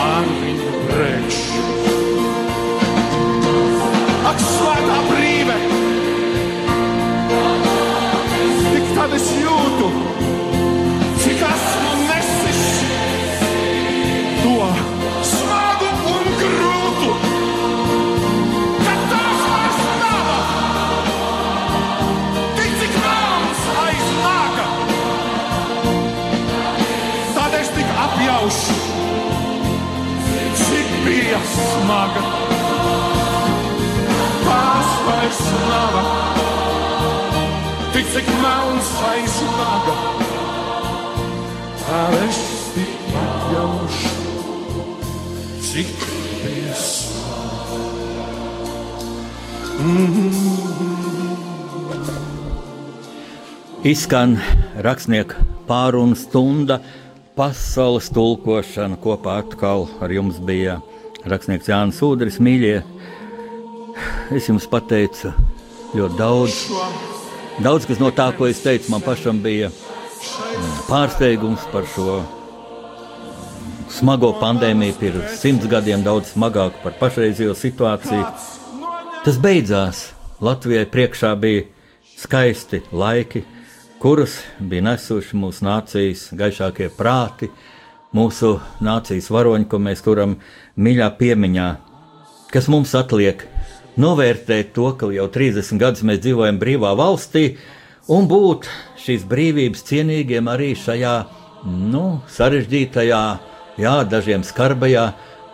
ar 0.02 0.28
viņu 0.42 0.82
brēkšu. 0.90 1.64
Ak, 4.32 4.42
svētā 4.42 4.98
brīve! 5.10 5.58
Tik 8.66 8.92
tad 8.98 9.16
es 9.16 9.30
jūtu, 9.40 9.90
smaga. 31.86 32.22
Tās 34.42 34.90
vairs 35.06 35.42
nav. 35.70 35.94
Tik 37.94 38.06
cik 38.12 38.28
melns 38.42 38.90
aiz 39.08 39.36
naga, 39.56 39.94
tā 41.80 42.00
es 42.26 42.40
tik 42.74 43.14
atjaušu, 43.22 44.10
cik 45.68 45.94
piesāņu. 46.42 47.84
Izskan 53.86 54.36
rakstnieka 54.82 55.46
pārunu 55.70 56.18
stunda, 56.18 56.82
pasaules 57.38 58.10
tulkošana. 58.12 58.98
Kopā 59.00 59.38
atkal 59.46 59.86
ar 60.02 60.10
jums 60.12 60.42
bija 60.42 60.80
rakstnieks 61.30 61.68
Jānis 61.70 62.00
Udris, 62.04 62.38
mīļie. 62.42 62.76
Es 64.36 64.48
jums 64.50 64.66
pateicu 64.70 65.32
ļoti 65.96 66.18
daudz. 66.18 66.62
Daudz 67.62 67.86
kas 67.88 68.00
no 68.02 68.10
tā, 68.12 68.28
ko 68.36 68.48
es 68.50 68.60
teicu, 68.60 68.90
man 68.92 69.04
pašam 69.04 69.38
bija 69.44 69.70
mm, 69.70 70.74
pārsteigums 70.90 71.64
par 71.72 71.86
šo 71.94 72.18
smago 73.96 74.34
pandēmiju, 74.40 74.98
pirms 75.00 75.38
simts 75.40 75.68
gadiem 75.70 76.04
daudz 76.04 76.34
smagāku 76.34 76.82
par 76.82 76.98
pašreizējo 77.00 77.56
situāciju. 77.56 78.26
Tas 79.24 79.40
beidzās. 79.42 80.10
Latvijai 80.44 80.84
priekšā 80.92 81.30
bija 81.40 81.62
skaisti 82.20 82.82
laiki, 82.92 83.40
kurus 84.02 84.42
bija 84.60 84.84
nesuši 84.90 85.38
mūsu 85.40 85.64
nācijas 85.64 86.26
gaišākie 86.36 86.90
prāti, 86.92 87.48
mūsu 88.12 88.58
nācijas 88.84 89.30
varoņi, 89.32 89.68
ko 89.70 89.80
mēs 89.80 90.04
turam 90.04 90.36
mīļā 90.76 91.10
piemiņā. 91.18 91.68
Kas 92.52 92.68
mums 92.72 92.94
atliek? 92.96 93.46
Novērtēt 93.96 94.74
to, 94.76 94.90
ka 95.00 95.08
jau 95.14 95.26
30 95.32 95.80
gadus 95.80 96.04
mēs 96.04 96.20
dzīvojam 96.20 96.58
brīvā 96.60 96.92
valstī 96.98 97.46
un 98.12 98.28
būt 98.28 98.68
šīs 99.00 99.24
brīvības 99.28 99.86
cienīgiem 99.88 100.50
arī 100.52 100.74
šajā 100.76 101.14
nu, 101.66 102.20
sarežģītajā, 102.30 103.22
jā, 103.80 103.94
dažiem 104.10 104.44
skarbajā 104.46 105.06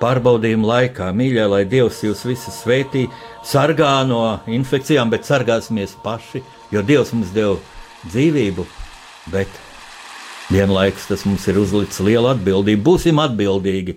pārbaudījuma 0.02 0.68
laikā. 0.72 1.10
Mīļā, 1.14 1.46
lai 1.52 1.62
Dievs 1.70 2.02
jūs 2.02 2.24
visus 2.26 2.58
svētī, 2.64 3.06
sargā 3.46 3.94
no 4.08 4.40
infekcijām, 4.50 5.12
bet 5.12 5.28
sargāsimies 5.28 5.94
paši, 6.02 6.42
jo 6.74 6.82
Dievs 6.86 7.14
mums 7.14 7.30
deva 7.34 7.60
dzīvību, 8.08 8.66
bet 9.30 9.62
vienlaikus 10.50 11.06
tas 11.12 11.22
mums 11.28 11.46
ir 11.48 11.62
uzlicis 11.62 12.02
liela 12.02 12.34
atbildība. 12.34 12.82
Būsim 12.90 13.22
atbildīgi 13.22 13.96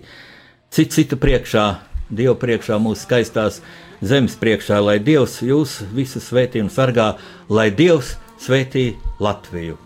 citu 0.70 0.98
citu 0.98 1.18
priekšā, 1.20 1.66
Dieva 2.06 2.36
priekšā, 2.38 2.78
mūsu 2.78 3.02
skaistās 3.02 3.58
zemes 3.98 4.36
priekšā, 4.38 4.78
lai 4.82 5.00
Dievs 5.02 5.40
jūs 5.42 5.80
visus 5.94 6.28
svētī 6.30 6.62
un 6.62 6.70
sargā, 6.70 7.16
lai 7.50 7.70
Dievs 7.74 8.14
svētī 8.38 8.92
Latviju. 9.18 9.85